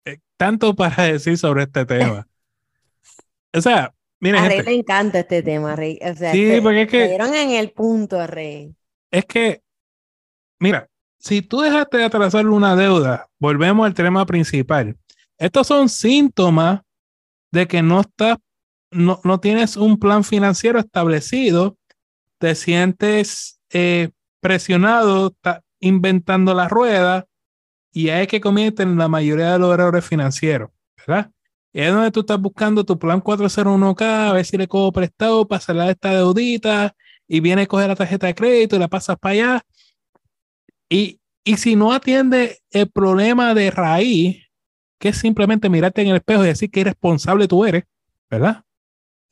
Eh, 0.05 0.19
tanto 0.37 0.75
para 0.75 1.05
decir 1.13 1.37
sobre 1.39 1.65
este 1.65 1.85
tema. 1.85 2.27
O 3.53 3.61
sea, 3.61 3.93
mira. 4.21 4.43
A 4.43 4.49
Rey 4.49 4.63
le 4.63 4.75
encanta 4.75 5.21
este 5.21 5.43
tema, 5.43 5.75
Rey. 5.77 5.99
O 6.03 6.15
sea, 6.15 6.33
sí, 6.33 6.59
porque 6.63 6.83
es 6.83 6.89
que. 6.89 7.09
dieron 7.09 7.35
en 7.35 7.51
el 7.51 7.71
punto, 7.73 8.27
Rey. 8.27 8.75
Es 9.11 9.25
que, 9.25 9.63
mira, 10.59 10.89
si 11.19 11.43
tú 11.43 11.61
dejaste 11.61 11.99
de 11.99 12.05
atrasar 12.05 12.47
una 12.47 12.77
deuda, 12.77 13.29
volvemos 13.39 13.87
al 13.87 13.95
tema 13.95 14.27
principal. 14.27 14.97
Estos 15.39 15.67
son 15.67 15.89
síntomas 15.89 16.83
de 17.51 17.67
que 17.67 17.83
no 17.83 18.01
estás, 18.01 18.39
no, 18.91 19.21
no 19.25 19.41
tienes 19.41 19.77
un 19.77 19.99
plan 19.99 20.25
financiero 20.25 20.79
establecido, 20.79 21.77
te 22.39 22.55
sientes 22.55 23.56
eh, 23.79 24.11
presionado, 24.41 25.27
está 25.29 25.63
inventando 25.81 26.55
la 26.55 26.67
rueda 26.67 27.27
y 27.93 28.09
ahí 28.09 28.23
es 28.23 28.29
que 28.29 28.41
comienzan 28.41 28.97
la 28.97 29.07
mayoría 29.07 29.53
de 29.53 29.59
los 29.59 29.75
errores 29.75 30.03
financieros, 30.03 30.71
¿verdad? 30.97 31.31
Y 31.75 31.81
es 31.81 31.93
donde 31.93 32.11
tú 32.11 32.21
estás 32.21 32.41
buscando 32.41 32.85
tu 32.85 32.99
plan 32.99 33.23
401k, 33.23 34.31
a 34.31 34.33
ver 34.33 34.47
si 34.47 34.57
le 34.57 34.67
cojo 34.67 34.93
prestado 34.93 35.47
para 35.47 35.61
salir 35.61 35.91
esta 35.91 36.15
deudita 36.15 36.95
y 37.29 37.41
viene 37.41 37.63
a 37.63 37.67
coger 37.67 37.89
la 37.89 37.97
tarjeta 37.97 38.27
de 38.29 38.35
crédito 38.35 38.77
y 38.77 38.79
la 38.79 38.89
pasas 38.89 39.19
para 39.19 39.33
allá. 39.33 39.63
Y, 40.89 41.21
y 41.45 41.59
si 41.59 41.77
no 41.77 41.93
atiende 41.93 42.61
el 42.71 42.91
problema 42.91 43.53
de 43.53 43.71
raíz, 43.71 44.43
que 44.99 45.11
es 45.11 45.19
simplemente 45.19 45.69
mirarte 45.69 46.01
en 46.01 46.09
el 46.09 46.17
espejo 46.17 46.45
y 46.45 46.49
decir 46.49 46.71
que 46.71 46.81
irresponsable 46.81 47.47
tú 47.47 47.67
eres, 47.67 47.85
¿verdad? 48.31 48.65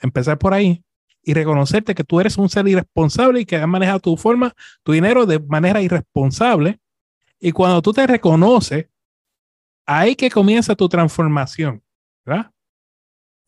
Empezar 0.01 0.37
por 0.37 0.53
ahí 0.53 0.85
y 1.25 1.35
reconocerte 1.35 1.95
que 1.95 2.05
tú 2.05 2.21
eres 2.21 2.37
un 2.37 2.49
ser 2.49 2.69
irresponsable 2.69 3.41
y 3.41 3.47
que 3.47 3.57
has 3.57 3.69
manejado 3.69 4.01
tu 4.01 4.17
forma, 4.17 4.55
tu 4.83 4.93
dinero 4.93 5.27
de 5.27 5.41
manera 5.41 5.81
irresponsable. 5.81 6.81
Y 7.41 7.53
cuando 7.53 7.83
tú 7.83 7.93
te 7.93 8.07
reconoces, 8.07 8.87
ahí 9.87 10.15
que 10.15 10.31
comienza 10.31 10.75
tu 10.75 10.89
transformación, 10.89 11.83
¿verdad? 12.25 12.51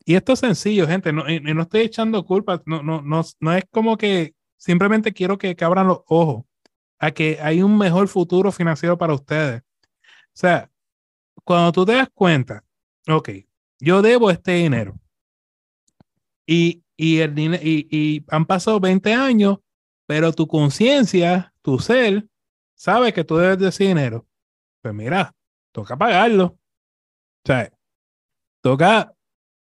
Y 0.05 0.15
esto 0.15 0.33
es 0.33 0.39
sencillo, 0.39 0.87
gente, 0.87 1.11
no, 1.11 1.23
no 1.25 1.61
estoy 1.61 1.81
echando 1.81 2.25
culpa, 2.25 2.61
no, 2.65 2.81
no, 2.81 3.01
no, 3.01 3.21
no 3.39 3.53
es 3.53 3.65
como 3.69 3.97
que 3.97 4.33
simplemente 4.55 5.13
quiero 5.13 5.37
que, 5.37 5.55
que 5.55 5.65
abran 5.65 5.87
los 5.87 5.99
ojos 6.07 6.45
a 6.99 7.11
que 7.11 7.39
hay 7.41 7.61
un 7.61 7.77
mejor 7.77 8.07
futuro 8.07 8.51
financiero 8.51 8.97
para 8.97 9.13
ustedes. 9.13 9.61
O 9.61 10.39
sea, 10.39 10.71
cuando 11.43 11.71
tú 11.71 11.85
te 11.85 11.93
das 11.93 12.09
cuenta, 12.13 12.63
ok, 13.07 13.29
yo 13.79 14.01
debo 14.01 14.31
este 14.31 14.53
dinero 14.53 14.97
y, 16.45 16.83
y, 16.97 17.19
el, 17.19 17.37
y, 17.37 18.25
han 18.27 18.45
pasado 18.45 18.79
20 18.79 19.13
años, 19.13 19.59
pero 20.07 20.33
tu 20.33 20.47
conciencia, 20.47 21.53
tu 21.61 21.79
ser, 21.79 22.27
sabe 22.75 23.13
que 23.13 23.23
tú 23.23 23.37
debes 23.37 23.59
de 23.59 23.69
ese 23.69 23.85
dinero. 23.85 24.25
Pues 24.81 24.93
mira, 24.93 25.33
toca 25.71 25.95
pagarlo. 25.95 26.45
O 26.45 27.45
sea, 27.45 27.71
toca 28.61 29.13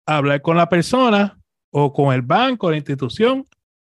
hablar 0.05 0.41
con 0.41 0.55
la 0.55 0.69
persona 0.69 1.39
o 1.71 1.91
con 1.91 2.13
el 2.13 2.21
banco, 2.21 2.69
la 2.69 2.77
institución, 2.77 3.45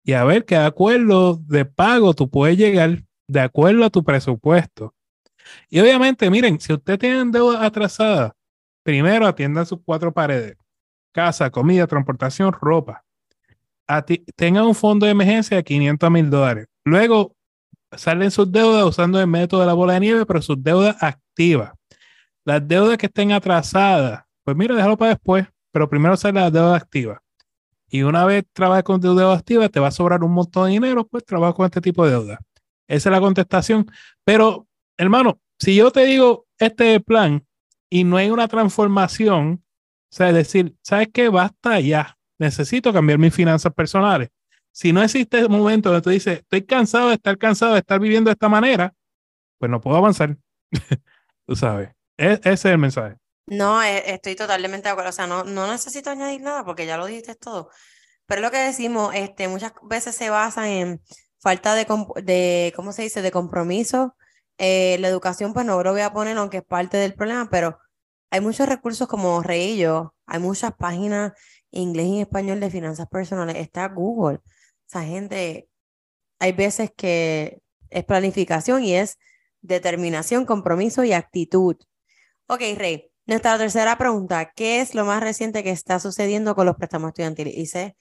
y 0.04 0.14
a 0.14 0.24
ver 0.24 0.46
qué 0.46 0.56
acuerdo 0.56 1.38
de 1.48 1.66
pago 1.66 2.14
tú 2.14 2.30
puedes 2.30 2.58
llegar 2.58 3.04
de 3.28 3.40
acuerdo 3.42 3.84
a 3.86 3.90
tu 3.90 4.04
presupuesto. 4.04 4.94
Y 5.70 5.80
obviamente, 5.80 6.30
miren, 6.30 6.60
si 6.60 6.74
usted 6.74 7.00
tiene 7.00 7.32
deuda 7.32 7.66
atrasada, 7.66 8.36
primero 8.84 9.26
atienda 9.26 9.66
sus 9.66 9.80
cuatro 9.84 10.14
paredes, 10.14 10.58
casa, 11.12 11.50
comida, 11.50 11.88
transportación, 11.88 12.54
ropa. 12.54 13.05
Tenga 14.36 14.63
un 14.63 14.76
fondo 14.76 15.06
de 15.06 15.12
emergencia 15.12 15.58
de 15.58 15.63
500 15.63 16.12
mil 16.12 16.30
dólares. 16.30 16.67
Luego 16.84 17.36
salen 17.91 18.32
sus 18.32 18.52
deudas 18.52 18.84
usando 18.86 19.19
el 19.19 19.28
método 19.28 19.62
de 19.62 19.67
la 19.67 19.74
bola 19.74 19.93
de 19.93 20.00
nieve, 20.02 20.26
pero 20.26 20.41
sus 20.41 20.62
deudas 20.62 21.02
activas. 21.02 21.74
Las 22.43 22.67
deudas 22.67 22.98
que 22.98 23.08
estén 23.08 23.32
atrasadas, 23.32 24.24
pues 24.43 24.56
mira, 24.56 24.76
déjalo 24.76 24.98
para 24.98 25.12
después, 25.12 25.48
pero 25.71 25.89
primero 25.89 26.15
sale 26.17 26.39
la 26.39 26.52
deuda 26.52 26.76
activa. 26.76 27.21
Y 27.89 28.04
una 28.04 28.26
vez 28.26 28.45
trabajes 28.54 28.84
con 28.84 29.00
tu 29.00 29.15
deuda 29.15 29.36
activa, 29.36 29.69
te 29.69 29.80
va 29.80 29.88
a 29.88 29.91
sobrar 29.91 30.24
un 30.24 30.32
montón 30.32 30.65
de 30.65 30.71
dinero, 30.71 31.08
pues 31.08 31.24
trabaja 31.24 31.54
con 31.54 31.65
este 31.65 31.82
tipo 31.82 32.06
de 32.06 32.12
deuda. 32.12 32.39
Esa 32.88 33.10
es 33.10 33.12
la 33.12 33.19
contestación. 33.19 33.89
Pero, 34.24 34.67
hermano, 34.98 35.39
si 35.60 35.76
yo 35.76 35.91
te 35.91 36.06
digo 36.06 36.45
este 36.60 37.00
plan 37.00 37.45
y 37.89 38.04
no 38.04 38.17
hay 38.17 38.30
una 38.30 38.48
transformación, 38.48 39.63
o 39.63 40.15
sea, 40.15 40.30
es 40.30 40.36
decir, 40.36 40.76
¿sabes 40.82 41.10
qué? 41.13 41.30
Basta 41.30 41.80
ya. 41.80 42.14
Necesito 42.38 42.91
cambiar 42.91 43.19
mis 43.19 43.34
finanzas 43.34 43.74
personales. 43.74 44.30
Si 44.71 44.91
no 44.91 45.02
existe 45.02 45.45
un 45.45 45.52
momento 45.52 45.89
donde 45.89 46.04
tú 46.04 46.10
dices, 46.10 46.39
estoy 46.39 46.63
cansado 46.65 47.10
de 47.10 47.15
estar 47.15 47.38
cansado 47.38 47.74
de 47.74 47.80
estar 47.80 48.00
viviendo 48.00 48.30
de 48.30 48.34
esta 48.34 48.50
manera, 48.50 48.93
pues 49.58 49.71
no 49.71 49.80
puedo 49.80 49.98
avanzar. 49.98 50.38
tú 51.48 51.56
sabes. 51.56 51.89
E, 52.17 52.34
ese 52.34 52.50
es 52.52 52.65
el 52.65 52.78
mensaje. 52.78 53.17
No, 53.48 53.82
e, 53.82 54.13
estoy 54.13 54.36
totalmente 54.36 54.88
de 54.88 54.91
acuerdo. 54.91 55.12
O 55.12 55.13
sea, 55.13 55.28
no, 55.28 55.43
no 55.43 55.71
necesito 55.71 56.10
añadir 56.10 56.41
nada 56.41 56.65
porque 56.65 56.86
ya 56.86 56.98
lo 56.98 57.06
dijiste 57.06 57.36
todo. 57.36 57.69
Pero 58.26 58.41
lo 58.41 58.52
que 58.52 58.58
decimos, 58.58 59.13
este, 59.15 59.48
muchas 59.48 59.74
veces 59.84 60.15
se 60.15 60.30
basa 60.30 60.69
en 60.69 61.02
falta 61.39 61.76
de, 61.76 61.86
de 62.24 62.74
¿cómo 62.76 62.91
se 62.91 63.04
dice?, 63.04 63.21
de 63.21 63.32
compromiso. 63.32 64.15
Eh, 64.58 64.98
la 65.00 65.10
educación, 65.10 65.54
pues 65.54 65.65
no 65.65 65.82
lo 65.84 65.91
voy 65.91 66.02
a 66.02 66.13
poner, 66.13 66.38
aunque 66.38 66.58
es 66.58 66.63
parte 66.63 66.98
del 66.98 67.13
problema, 67.13 67.50
pero 67.50 67.78
hay 68.32 68.41
muchos 68.41 68.67
recursos 68.67 69.08
como 69.08 69.41
Reillo, 69.43 70.15
hay 70.26 70.39
muchas 70.39 70.74
páginas 70.76 71.34
inglés 71.76 72.08
y 72.08 72.22
español 72.22 72.60
de 72.60 72.70
finanzas 72.70 73.08
personales, 73.08 73.58
está 73.58 73.88
Google. 73.90 74.38
O 74.38 74.88
sea, 74.88 75.04
gente, 75.04 75.70
hay 76.40 76.52
veces 76.52 76.92
que 76.96 77.62
es 77.90 78.04
planificación 78.06 78.84
y 78.84 78.96
es 78.96 79.18
determinación, 79.62 80.46
compromiso 80.46 81.04
y 81.04 81.14
actitud. 81.14 81.76
Ok, 82.48 82.62
Rey, 82.78 83.12
nuestra 83.26 83.58
tercera 83.58 83.98
pregunta, 83.98 84.52
¿qué 84.56 84.82
es 84.82 84.94
lo 84.94 85.06
más 85.06 85.22
reciente 85.22 85.64
que 85.64 85.72
está 85.72 86.00
sucediendo 86.00 86.56
con 86.56 86.66
los 86.66 86.76
préstamos 86.76 87.10
estudiantiles? 87.10 87.56
Y 87.56 87.66
sé 87.66 87.98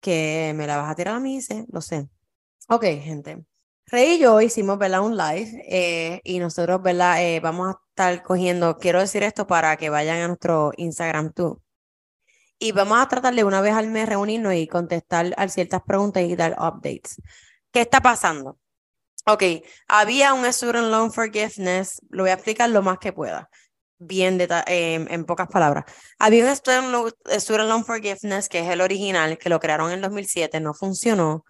que 0.00 0.52
me 0.56 0.66
la 0.66 0.76
vas 0.76 0.90
a 0.90 0.94
tirar 0.94 1.16
a 1.16 1.20
mí, 1.20 1.40
sé, 1.40 1.66
lo 1.68 1.80
sé. 1.80 2.08
Ok, 2.68 2.84
gente. 2.84 3.44
Rey 3.86 4.14
y 4.14 4.18
yo 4.18 4.40
hicimos 4.40 4.78
¿verdad? 4.78 5.02
un 5.02 5.16
live 5.16 5.62
eh, 5.68 6.20
y 6.24 6.40
nosotros 6.40 6.82
¿verdad? 6.82 7.22
Eh, 7.22 7.38
vamos 7.38 7.68
a 7.68 7.78
estar 7.90 8.22
cogiendo, 8.24 8.78
quiero 8.78 8.98
decir 8.98 9.22
esto 9.22 9.46
para 9.46 9.76
que 9.76 9.90
vayan 9.90 10.20
a 10.22 10.26
nuestro 10.28 10.72
Instagram 10.76 11.32
tú. 11.32 11.62
Y 12.58 12.72
vamos 12.72 12.98
a 12.98 13.08
tratar 13.08 13.34
de 13.34 13.44
una 13.44 13.60
vez 13.60 13.74
al 13.74 13.88
mes 13.88 14.08
reunirnos 14.08 14.54
y 14.54 14.66
contestar 14.66 15.34
a 15.36 15.48
ciertas 15.48 15.82
preguntas 15.82 16.22
y 16.22 16.36
dar 16.36 16.52
updates. 16.52 17.20
¿Qué 17.70 17.82
está 17.82 18.00
pasando? 18.00 18.58
Ok, 19.26 19.42
había 19.88 20.32
un 20.34 20.50
Student 20.50 20.88
Loan 20.88 21.12
Forgiveness, 21.12 22.00
lo 22.10 22.22
voy 22.22 22.30
a 22.30 22.34
explicar 22.34 22.70
lo 22.70 22.80
más 22.82 22.98
que 22.98 23.12
pueda, 23.12 23.50
bien 23.98 24.40
em, 24.66 25.06
en 25.10 25.24
pocas 25.24 25.48
palabras. 25.48 25.84
Había 26.18 26.44
un 26.44 26.56
Student 26.56 26.88
Loan, 27.68 27.84
Forgiveness, 27.84 28.48
que 28.48 28.60
es 28.60 28.68
el 28.68 28.80
original, 28.80 29.36
que 29.36 29.48
lo 29.48 29.58
crearon 29.58 29.90
en 29.90 30.00
2007, 30.00 30.60
no 30.60 30.74
funcionó 30.74 31.44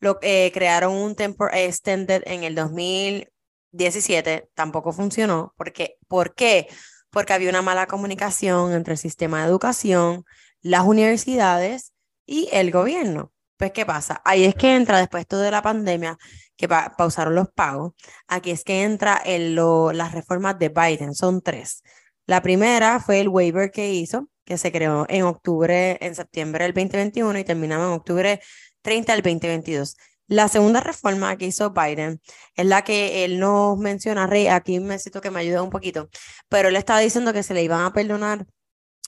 lo, 0.00 0.18
eh, 0.22 0.50
crearon 0.52 0.94
un 0.94 1.14
Temper 1.14 1.48
Extended 1.52 2.22
en 2.26 2.44
el 2.44 2.54
2017, 2.54 4.50
tampoco 4.54 4.92
funcionó. 4.92 5.54
Porque, 5.56 5.96
¿Por 6.08 6.34
qué? 6.34 6.68
Porque 7.10 7.32
había 7.32 7.50
una 7.50 7.62
mala 7.62 7.86
comunicación 7.86 8.72
entre 8.72 8.92
el 8.94 8.98
sistema 8.98 9.40
de 9.40 9.48
educación, 9.48 10.24
las 10.66 10.84
universidades 10.84 11.92
y 12.26 12.48
el 12.52 12.70
gobierno. 12.72 13.32
Pues, 13.56 13.72
¿qué 13.72 13.86
pasa? 13.86 14.20
Ahí 14.24 14.44
es 14.44 14.54
que 14.54 14.74
entra, 14.74 14.98
después 14.98 15.26
de 15.28 15.50
la 15.50 15.62
pandemia, 15.62 16.18
que 16.56 16.68
pausaron 16.68 17.34
los 17.34 17.48
pagos, 17.50 17.92
aquí 18.26 18.50
es 18.50 18.64
que 18.64 18.82
entra 18.82 19.20
en 19.24 19.54
lo, 19.54 19.92
las 19.92 20.12
reformas 20.12 20.58
de 20.58 20.68
Biden, 20.68 21.14
son 21.14 21.40
tres. 21.40 21.82
La 22.26 22.42
primera 22.42 23.00
fue 23.00 23.20
el 23.20 23.28
waiver 23.28 23.70
que 23.70 23.92
hizo, 23.94 24.28
que 24.44 24.58
se 24.58 24.72
creó 24.72 25.06
en 25.08 25.22
octubre, 25.22 25.98
en 26.00 26.14
septiembre 26.14 26.64
del 26.64 26.74
2021 26.74 27.38
y 27.38 27.44
terminaba 27.44 27.84
en 27.84 27.92
octubre 27.92 28.40
30 28.82 29.12
al 29.12 29.22
2022. 29.22 29.96
La 30.28 30.48
segunda 30.48 30.80
reforma 30.80 31.36
que 31.36 31.46
hizo 31.46 31.70
Biden 31.72 32.20
es 32.56 32.66
la 32.66 32.82
que 32.82 33.24
él 33.24 33.38
nos 33.38 33.78
menciona, 33.78 34.26
Rey, 34.26 34.48
aquí 34.48 34.80
necesito 34.80 35.20
que 35.20 35.30
me 35.30 35.40
ayude 35.40 35.60
un 35.60 35.70
poquito, 35.70 36.08
pero 36.48 36.68
él 36.68 36.76
estaba 36.76 36.98
diciendo 36.98 37.32
que 37.32 37.44
se 37.44 37.54
le 37.54 37.62
iban 37.62 37.82
a 37.82 37.92
perdonar 37.92 38.46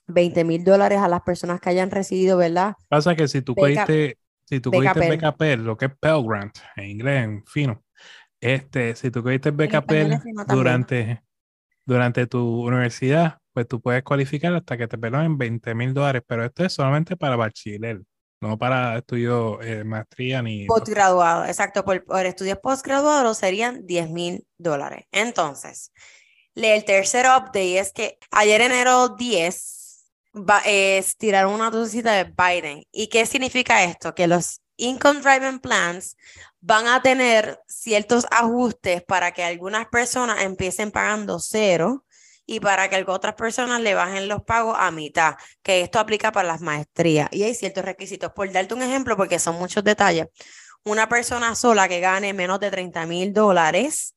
20 0.09 0.45
mil 0.45 0.65
dólares 0.65 0.99
a 0.99 1.09
las 1.09 1.23
personas 1.23 1.61
que 1.61 1.71
hayan 1.71 1.91
recibido, 1.91 2.37
¿verdad? 2.37 2.75
Pasa 2.89 3.15
que 3.15 3.29
si 3.29 3.43
tú 3.43 3.55
cogiste, 3.55 4.19
si 4.45 4.61
tú 4.61 4.71
cogiste 4.71 5.17
BKP, 5.17 5.59
lo 5.59 5.77
que 5.77 5.87
es 5.87 5.93
Pell 5.99 6.25
Grant, 6.27 6.59
en 6.77 6.85
inglés, 6.85 7.25
en 7.25 7.45
fino, 7.47 7.85
este, 8.41 8.97
si 8.97 9.11
tú 9.11 9.23
cogiste 9.23 9.51
BKP 9.51 10.21
durante, 10.49 11.23
durante 11.85 12.27
tu 12.27 12.67
universidad, 12.67 13.39
pues 13.53 13.69
tú 13.69 13.81
puedes 13.81 14.03
cualificar 14.03 14.55
hasta 14.55 14.77
que 14.77 14.89
te 14.89 14.99
perdonen 14.99 15.39
20 15.39 15.75
mil 15.75 15.95
dólares, 15.95 16.23
pero 16.27 16.45
esto 16.45 16.65
es 16.65 16.73
solamente 16.73 17.17
para 17.17 17.37
bachiller 17.37 18.01
no 18.41 18.59
para 18.59 18.99
estudios 18.99 19.59
eh, 19.63 19.85
maestría 19.85 20.43
ni... 20.43 20.67
Postgraduado, 20.67 21.45
exacto, 21.45 21.85
por, 21.85 22.05
estudios 22.25 22.59
postgraduados 22.59 23.39
serían 23.39 23.87
10 23.87 24.11
mil 24.11 24.47
dólares. 24.59 25.07
Entonces, 25.11 25.93
el 26.55 26.85
tercer 26.85 27.27
update 27.27 27.79
es 27.79 27.93
que 27.93 28.19
ayer 28.31 28.61
enero 28.61 29.11
10 29.11 29.78
va, 30.35 30.63
es, 30.65 31.17
tiraron 31.17 31.55
una 31.55 31.71
noticia 31.71 32.03
de 32.03 32.25
Biden. 32.25 32.85
¿Y 32.93 33.09
qué 33.09 33.27
significa 33.27 33.85
esto? 33.85 34.15
Que 34.15 34.27
los 34.27 34.61
income 34.77 35.21
driving 35.21 35.61
plans 35.61 36.17
van 36.61 36.87
a 36.87 37.03
tener 37.03 37.61
ciertos 37.67 38.27
ajustes 38.31 39.03
para 39.03 39.33
que 39.33 39.45
algunas 39.45 39.89
personas 39.89 40.43
empiecen 40.43 40.91
pagando 40.91 41.39
cero 41.39 42.05
y 42.47 42.61
para 42.61 42.89
que 42.89 43.05
otras 43.07 43.35
personas 43.35 43.81
le 43.81 43.95
bajen 43.95 44.27
los 44.27 44.43
pagos 44.43 44.75
a 44.79 44.91
mitad, 44.91 45.35
que 45.63 45.83
esto 45.83 45.99
aplica 45.99 46.33
para 46.33 46.49
las 46.49 46.63
maestrías. 46.63 47.29
Y 47.31 47.43
hay 47.43 47.55
ciertos 47.55 47.85
requisitos. 47.85 48.33
Por 48.33 48.51
darte 48.51 48.73
un 48.73 48.83
ejemplo, 48.83 49.17
porque 49.19 49.39
son 49.39 49.57
muchos 49.57 49.85
detalles, 49.85 50.29
una 50.85 51.09
persona 51.09 51.55
sola 51.55 51.89
que 51.89 52.01
gane 52.01 52.33
menos 52.33 52.59
de 52.59 52.71
30 52.71 53.05
mil 53.07 53.35
dólares, 53.35 54.15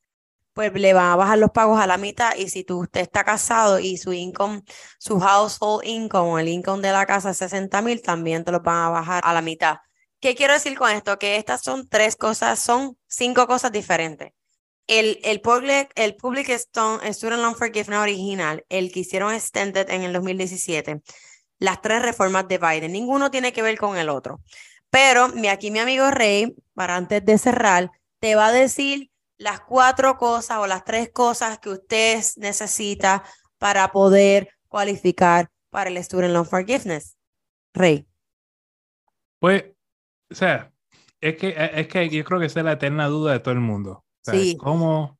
pues 0.53 0.73
le 0.73 0.93
van 0.93 1.11
a 1.11 1.15
bajar 1.15 1.37
los 1.37 1.51
pagos 1.51 1.79
a 1.81 1.87
la 1.87 1.97
mitad. 1.97 2.35
Y 2.35 2.49
si 2.49 2.63
tú, 2.63 2.81
usted 2.81 3.01
está 3.01 3.23
casado 3.23 3.79
y 3.79 3.97
su 3.97 4.13
income, 4.13 4.63
su 4.99 5.19
household 5.19 5.85
income 5.85 6.41
el 6.41 6.47
income 6.49 6.81
de 6.81 6.91
la 6.93 7.05
casa 7.05 7.31
es 7.31 7.37
60 7.37 7.81
mil, 7.81 8.01
también 8.01 8.43
te 8.43 8.51
lo 8.51 8.61
van 8.61 8.83
a 8.85 8.89
bajar 8.89 9.21
a 9.25 9.33
la 9.33 9.41
mitad. 9.41 9.77
¿Qué 10.19 10.35
quiero 10.35 10.53
decir 10.53 10.77
con 10.77 10.91
esto? 10.91 11.17
Que 11.19 11.37
estas 11.37 11.61
son 11.61 11.87
tres 11.89 12.15
cosas, 12.15 12.59
son 12.59 12.97
cinco 13.07 13.47
cosas 13.47 13.71
diferentes 13.71 14.31
el, 14.87 15.19
el, 15.23 15.41
public, 15.41 15.91
el 15.95 16.15
Public 16.15 16.49
Student 16.49 17.41
Loan 17.41 17.55
Forgiveness 17.55 17.99
original, 17.99 18.65
el 18.69 18.91
que 18.91 19.01
hicieron 19.01 19.33
extended 19.33 19.89
en 19.89 20.03
el 20.03 20.13
2017, 20.13 21.01
las 21.59 21.81
tres 21.81 22.01
reformas 22.01 22.47
de 22.47 22.57
Biden, 22.57 22.91
ninguno 22.91 23.31
tiene 23.31 23.53
que 23.53 23.61
ver 23.61 23.77
con 23.77 23.97
el 23.97 24.09
otro. 24.09 24.41
Pero 24.89 25.29
aquí 25.49 25.71
mi 25.71 25.79
amigo 25.79 26.11
Rey, 26.11 26.55
para 26.73 26.97
antes 26.97 27.23
de 27.23 27.37
cerrar, 27.37 27.91
te 28.19 28.35
va 28.35 28.47
a 28.47 28.51
decir 28.51 29.10
las 29.41 29.61
cuatro 29.61 30.17
cosas 30.17 30.59
o 30.59 30.67
las 30.67 30.85
tres 30.85 31.09
cosas 31.11 31.57
que 31.57 31.71
usted 31.71 32.21
necesita 32.37 33.23
para 33.57 33.91
poder 33.91 34.49
cualificar 34.67 35.49
para 35.71 35.89
el 35.89 35.97
Student 36.03 36.33
Loan 36.33 36.45
Forgiveness. 36.45 37.17
Rey. 37.73 38.07
Pues, 39.39 39.65
o 40.29 40.35
sea, 40.35 40.71
es 41.19 41.37
que, 41.37 41.55
es 41.57 41.87
que 41.87 42.09
yo 42.09 42.23
creo 42.23 42.39
que 42.39 42.45
esa 42.45 42.59
es 42.59 42.65
la 42.65 42.73
eterna 42.73 43.07
duda 43.07 43.33
de 43.33 43.39
todo 43.39 43.53
el 43.53 43.61
mundo. 43.61 44.05
Sí. 44.21 44.55
¿cómo, 44.57 45.19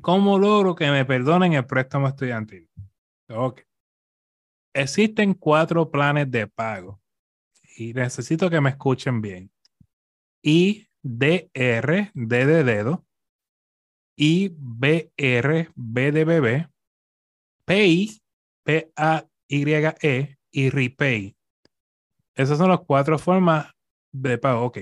¿Cómo 0.00 0.38
logro 0.38 0.74
que 0.74 0.90
me 0.90 1.04
perdonen 1.04 1.52
el 1.52 1.64
préstamo 1.64 2.08
estudiantil? 2.08 2.68
Ok. 3.28 3.60
Existen 4.74 5.34
cuatro 5.34 5.90
planes 5.90 6.28
de 6.28 6.48
pago 6.48 7.00
y 7.76 7.94
necesito 7.94 8.50
que 8.50 8.60
me 8.60 8.70
escuchen 8.70 9.20
bien. 9.20 9.52
IDR, 10.42 12.10
D 12.14 12.46
de 12.46 12.64
dedo, 12.64 13.07
IBR, 14.20 15.70
B 15.76 16.12
de 16.12 16.24
bebé, 16.24 16.68
Pay, 17.64 18.20
P-A-Y-E, 18.64 20.36
y 20.50 20.70
Repay. 20.70 21.36
Esas 22.34 22.58
son 22.58 22.68
las 22.68 22.80
cuatro 22.80 23.18
formas 23.18 23.72
de 24.12 24.38
pago. 24.38 24.64
Ok. 24.64 24.78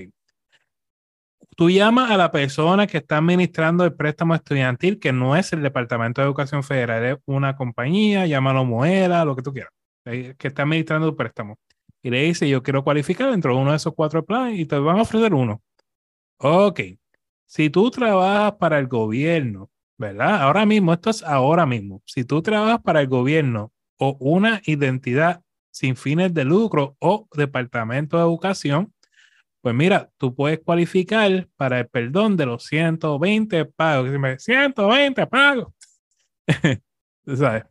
Tú 1.55 1.69
llamas 1.69 2.09
a 2.11 2.17
la 2.17 2.31
persona 2.31 2.87
que 2.87 2.97
está 2.97 3.17
administrando 3.17 3.83
el 3.83 3.95
préstamo 3.95 4.33
estudiantil, 4.35 4.99
que 4.99 5.11
no 5.11 5.35
es 5.35 5.53
el 5.53 5.61
Departamento 5.61 6.21
de 6.21 6.27
Educación 6.27 6.63
Federal, 6.63 7.03
es 7.05 7.17
una 7.25 7.55
compañía, 7.55 8.25
llámalo 8.27 8.65
Moeda, 8.65 9.25
lo 9.25 9.35
que 9.35 9.41
tú 9.41 9.53
quieras, 9.53 9.71
que 10.03 10.35
está 10.47 10.63
administrando 10.63 11.07
el 11.09 11.15
préstamo. 11.15 11.57
Y 12.03 12.09
le 12.09 12.23
dice, 12.23 12.47
yo 12.47 12.61
quiero 12.63 12.83
cualificar 12.83 13.31
dentro 13.31 13.55
de 13.55 13.61
uno 13.61 13.71
de 13.71 13.77
esos 13.77 13.93
cuatro 13.95 14.23
planes 14.23 14.59
y 14.59 14.65
te 14.65 14.77
van 14.77 14.99
a 14.99 15.01
ofrecer 15.01 15.33
uno. 15.33 15.61
Ok. 16.37 16.79
Si 17.47 17.69
tú 17.69 17.89
trabajas 17.89 18.53
para 18.59 18.77
el 18.77 18.87
gobierno, 18.87 19.71
¿verdad? 19.97 20.41
Ahora 20.41 20.65
mismo, 20.65 20.93
esto 20.93 21.09
es 21.09 21.23
ahora 21.23 21.65
mismo. 21.65 22.03
Si 22.05 22.25
tú 22.25 22.41
trabajas 22.41 22.81
para 22.81 22.99
el 23.01 23.07
gobierno 23.07 23.71
o 23.97 24.17
una 24.19 24.61
identidad 24.65 25.41
sin 25.71 25.95
fines 25.95 26.33
de 26.33 26.43
lucro 26.43 26.97
o 26.99 27.25
departamento 27.33 28.17
de 28.17 28.23
educación, 28.23 28.93
pues 29.61 29.73
mira, 29.73 30.11
tú 30.17 30.35
puedes 30.35 30.59
cualificar 30.59 31.47
para 31.55 31.79
el 31.79 31.87
perdón 31.87 32.35
de 32.35 32.45
los 32.45 32.65
120 32.65 33.65
pagos. 33.65 34.09
120 34.39 35.27
pagos. 35.27 35.73
¿Sabes? 37.25 37.63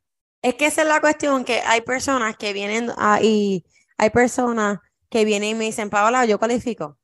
Es 0.42 0.54
que 0.54 0.66
esa 0.66 0.82
es 0.82 0.88
la 0.88 1.00
cuestión, 1.00 1.44
que 1.44 1.60
hay 1.60 1.82
personas 1.82 2.36
que 2.36 2.52
vienen 2.54 2.90
y 3.22 3.64
hay 3.98 4.10
personas 4.10 4.78
que 5.10 5.24
vienen 5.24 5.50
y 5.50 5.54
me 5.54 5.64
dicen, 5.66 5.90
Paola, 5.90 6.24
yo 6.24 6.38
cualifico. 6.38 6.98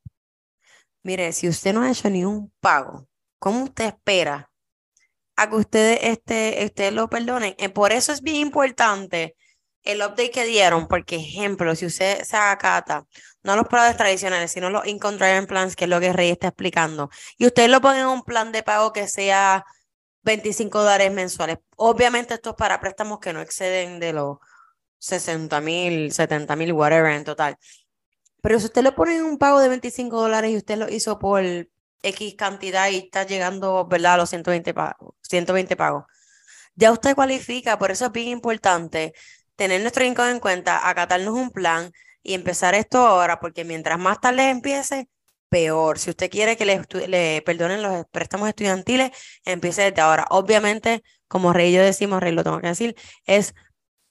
Mire, 1.02 1.32
si 1.32 1.48
usted 1.48 1.72
no 1.72 1.82
ha 1.82 1.90
hecho 1.90 2.08
ni 2.10 2.24
un 2.24 2.52
pago, 2.60 3.08
¿cómo 3.38 3.64
usted 3.64 3.86
espera 3.86 4.50
a 5.36 5.48
que 5.50 5.56
ustedes 5.56 5.98
este, 6.02 6.90
lo 6.92 7.08
perdonen? 7.08 7.54
Eh, 7.58 7.68
por 7.68 7.92
eso 7.92 8.12
es 8.12 8.22
bien 8.22 8.36
importante 8.36 9.36
el 9.82 9.98
update 9.98 10.30
que 10.30 10.44
dieron, 10.44 10.86
porque 10.86 11.16
ejemplo, 11.16 11.74
si 11.74 11.86
usted 11.86 12.22
se 12.22 12.36
acata, 12.36 13.06
no 13.42 13.56
los 13.56 13.66
pagos 13.66 13.96
tradicionales, 13.96 14.52
sino 14.52 14.70
los 14.70 14.86
income 14.86 15.16
driven 15.16 15.46
plans, 15.46 15.74
que 15.74 15.84
es 15.84 15.90
lo 15.90 16.00
que 16.00 16.12
Rey 16.12 16.30
está 16.30 16.48
explicando, 16.48 17.10
y 17.36 17.46
usted 17.46 17.68
lo 17.68 17.80
pone 17.80 18.00
en 18.00 18.06
un 18.06 18.22
plan 18.22 18.52
de 18.52 18.62
pago 18.62 18.92
que 18.92 19.08
sea 19.08 19.64
25 20.22 20.78
dólares 20.80 21.12
mensuales. 21.12 21.58
Obviamente 21.76 22.34
esto 22.34 22.50
es 22.50 22.56
para 22.56 22.80
préstamos 22.80 23.18
que 23.18 23.32
no 23.32 23.40
exceden 23.40 23.98
de 24.00 24.12
los 24.12 24.38
60 24.98 25.60
mil, 25.60 26.12
70 26.12 26.54
mil, 26.56 26.72
whatever 26.72 27.12
en 27.12 27.24
total. 27.24 27.56
Pero 28.42 28.60
si 28.60 28.66
usted 28.66 28.82
le 28.82 28.92
pone 28.92 29.22
un 29.22 29.38
pago 29.38 29.60
de 29.60 29.68
25 29.68 30.20
dólares 30.20 30.52
y 30.52 30.56
usted 30.58 30.76
lo 30.78 30.88
hizo 30.90 31.18
por 31.18 31.42
X 32.02 32.34
cantidad 32.36 32.90
y 32.90 32.96
está 32.98 33.24
llegando, 33.24 33.86
¿verdad?, 33.86 34.14
a 34.14 34.16
los 34.18 34.30
120 34.30 34.74
pagos, 34.74 35.14
120 35.22 35.76
pagos. 35.76 36.04
Ya 36.74 36.92
usted 36.92 37.14
cualifica, 37.14 37.78
por 37.78 37.90
eso 37.90 38.06
es 38.06 38.12
bien 38.12 38.28
importante 38.28 39.14
tener 39.56 39.80
nuestro 39.82 40.04
income 40.04 40.30
en 40.30 40.40
cuenta, 40.40 40.88
acatarnos 40.88 41.34
un 41.34 41.50
plan 41.50 41.92
y 42.22 42.34
empezar 42.34 42.74
esto 42.74 42.98
ahora, 43.06 43.40
porque 43.40 43.64
mientras 43.64 43.98
más 43.98 44.20
tarde 44.20 44.50
empiece, 44.50 45.08
peor. 45.48 45.98
Si 45.98 46.10
usted 46.10 46.30
quiere 46.30 46.56
que 46.56 46.64
le, 46.64 46.82
le 47.08 47.42
perdonen 47.42 47.82
los 47.82 48.06
préstamos 48.10 48.48
estudiantiles, 48.48 49.10
empiece 49.44 49.82
desde 49.82 50.00
ahora. 50.00 50.26
Obviamente, 50.30 51.02
como 51.28 51.52
Rey 51.52 51.70
y 51.70 51.74
yo 51.76 51.82
decimos, 51.82 52.20
Rey 52.22 52.32
lo 52.32 52.44
tengo 52.44 52.60
que 52.60 52.68
decir, 52.68 52.96
es 53.26 53.54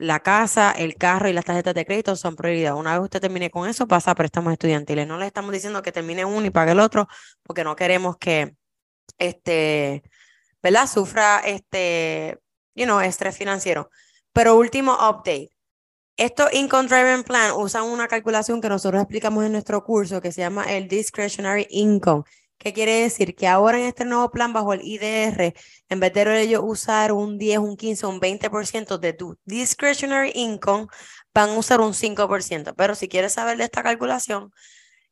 la 0.02 0.20
casa, 0.22 0.72
el 0.72 0.96
carro 0.96 1.30
y 1.30 1.34
las 1.34 1.46
tarjetas 1.46 1.76
de 1.76 1.86
crédito 1.86 2.16
son 2.16 2.36
prioridad. 2.36 2.76
Una 2.76 2.94
vez 2.94 3.04
usted 3.04 3.22
termine 3.22 3.52
con 3.52 3.70
eso, 3.70 3.88
pasa 3.88 4.12
a 4.12 4.16
préstamos 4.16 4.52
estudiantiles. 4.52 5.08
No 5.08 5.18
le 5.18 5.28
estamos 5.28 5.52
diciendo 5.52 5.84
que 5.84 5.92
termine 5.92 6.26
uno 6.26 6.46
y 6.46 6.50
pague 6.50 6.72
el 6.72 6.80
otro, 6.80 7.08
porque 7.44 7.64
no 7.64 7.76
queremos 7.76 8.18
que, 8.18 8.56
este, 9.20 10.04
¿verdad? 10.64 10.88
Sufra, 10.88 11.40
este, 11.46 12.40
you 12.74 12.86
know, 12.86 13.00
estrés 13.00 13.38
financiero. 13.38 13.92
Pero 14.34 14.56
último 14.58 14.94
update. 14.94 15.50
Estos 16.18 16.52
Income 16.54 16.90
Driven 16.90 17.24
Plan 17.24 17.54
usan 17.56 17.84
una 17.84 18.08
calculación 18.08 18.60
que 18.60 18.70
nosotros 18.70 19.02
explicamos 19.02 19.46
en 19.46 19.52
nuestro 19.52 19.84
curso 19.84 20.20
que 20.20 20.32
se 20.32 20.42
llama 20.42 20.64
el 20.66 20.88
Discretionary 20.88 21.68
Income. 21.70 22.24
¿Qué 22.62 22.74
quiere 22.74 23.02
decir? 23.02 23.34
Que 23.34 23.48
ahora 23.48 23.80
en 23.80 23.86
este 23.86 24.06
nuevo 24.06 24.30
plan 24.30 24.54
bajo 24.54 24.74
el 24.74 24.82
IDR, 24.84 25.56
en 25.90 26.00
vez 26.00 26.14
de 26.14 26.44
ellos 26.44 26.62
usar 26.64 27.12
un 27.12 27.40
10, 27.40 27.58
un 27.58 27.76
15, 27.76 28.06
un 28.06 28.22
20% 28.22 29.00
de 29.00 29.14
tu 29.14 29.36
discretionary 29.46 30.32
income, 30.36 30.86
van 31.34 31.50
a 31.50 31.58
usar 31.58 31.82
un 31.82 31.94
5%. 31.94 32.76
Pero 32.78 32.94
si 32.94 33.08
quieres 33.08 33.34
saber 33.34 33.58
de 33.58 33.64
esta 33.64 33.82
calculación, 33.82 34.52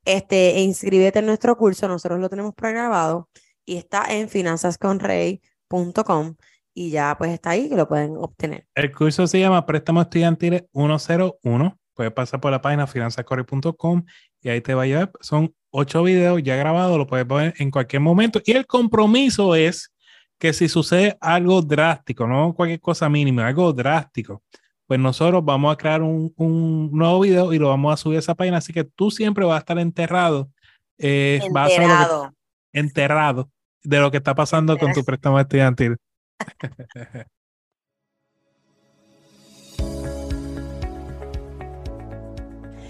este, 0.06 0.60
inscríbete 0.60 1.18
en 1.18 1.26
nuestro 1.26 1.58
curso, 1.58 1.88
nosotros 1.88 2.20
lo 2.20 2.30
tenemos 2.30 2.54
pregrabado 2.54 3.30
y 3.66 3.78
está 3.78 4.06
en 4.10 4.30
finanzasconrey.com 4.30 6.36
y 6.76 6.92
ya 6.92 7.16
pues 7.18 7.32
está 7.32 7.50
ahí 7.50 7.68
que 7.68 7.76
lo 7.76 7.88
pueden 7.88 8.16
obtener. 8.18 8.68
El 8.76 8.92
curso 8.92 9.26
se 9.26 9.40
llama 9.40 9.66
Préstamo 9.66 10.04
Estudiantil 10.04 10.68
101. 10.72 11.80
Puedes 11.96 12.14
pasar 12.14 12.40
por 12.40 12.52
la 12.52 12.62
página 12.62 12.86
finanzascorrey.com 12.86 14.06
y 14.40 14.50
ahí 14.50 14.62
te 14.62 14.76
va 14.76 14.84
a 14.84 14.86
llevar. 14.86 15.12
Son 15.20 15.52
ocho 15.72 16.04
videos 16.04 16.42
ya 16.44 16.56
grabados, 16.56 16.98
lo 16.98 17.08
puedes 17.08 17.28
ver 17.28 17.54
en 17.58 17.72
cualquier 17.72 18.02
momento. 18.02 18.42
Y 18.46 18.52
el 18.52 18.66
compromiso 18.66 19.56
es 19.56 19.94
que 20.38 20.54
si 20.54 20.70
sucede 20.70 21.18
algo 21.20 21.62
drástico, 21.62 22.28
no 22.28 22.54
cualquier 22.54 22.80
cosa 22.80 23.10
mínima, 23.10 23.48
algo 23.48 23.74
drástico, 23.74 24.44
pues 24.88 25.00
nosotros 25.00 25.44
vamos 25.44 25.74
a 25.74 25.78
crear 25.78 26.02
un, 26.02 26.34
nuevo 26.92 27.20
video 27.20 27.54
y 27.54 27.60
lo 27.60 27.70
vamos 27.70 27.94
a 27.94 27.98
subir 27.98 28.18
a 28.18 28.20
esa 28.20 28.36
página. 28.36 28.58
Así 28.58 28.74
que 28.74 28.84
tú 28.84 29.12
siempre 29.12 29.46
vas 29.46 29.58
a 29.58 29.60
estar 29.60 29.78
enterrado. 29.78 30.50
Eh, 30.98 31.40
enterrado. 31.44 32.34
enterrado 32.74 33.50
de 33.84 34.00
lo 34.00 34.12
que 34.12 34.18
está 34.18 34.36
pasando 34.36 34.78
con 34.78 34.92
tu 34.94 35.04
préstamo 35.04 35.40
estudiantil. 35.40 35.98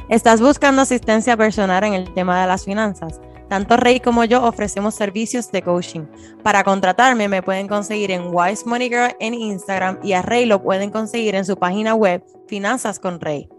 ¿Estás 0.10 0.42
buscando 0.42 0.82
asistencia 0.82 1.38
personal 1.38 1.84
en 1.84 1.94
el 1.94 2.12
tema 2.16 2.42
de 2.42 2.48
las 2.48 2.66
finanzas? 2.66 3.22
Tanto 3.48 3.78
Rey 3.78 4.00
como 4.00 4.26
yo 4.26 4.44
ofrecemos 4.44 4.96
servicios 4.96 5.52
de 5.52 5.62
coaching. 5.62 6.08
Para 6.42 6.64
contratarme 6.64 7.28
me 7.28 7.44
pueden 7.44 7.68
conseguir 7.68 8.10
en 8.10 8.34
Wise 8.34 8.66
Money 8.66 8.90
Girl 8.90 9.16
en 9.20 9.36
Instagram 9.36 10.00
y 10.02 10.14
a 10.14 10.24
Rey 10.24 10.46
lo 10.46 10.64
pueden 10.64 10.90
conseguir 10.90 11.36
en 11.36 11.46
su 11.46 11.58
página 11.58 11.94
web 11.94 12.24
Finanzas 12.48 13.00
con 13.00 13.20
Rey. 13.20 13.50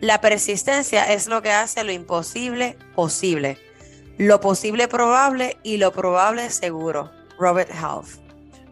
La 0.00 0.20
persistencia 0.20 1.04
es 1.12 1.28
lo 1.28 1.40
que 1.40 1.52
hace 1.52 1.84
lo 1.84 1.92
imposible 1.92 2.76
posible, 2.96 3.58
lo 4.18 4.40
posible 4.40 4.88
probable 4.88 5.56
y 5.62 5.76
lo 5.76 5.92
probable 5.92 6.50
seguro. 6.50 7.12
Robert 7.38 7.70
Half. 7.72 8.23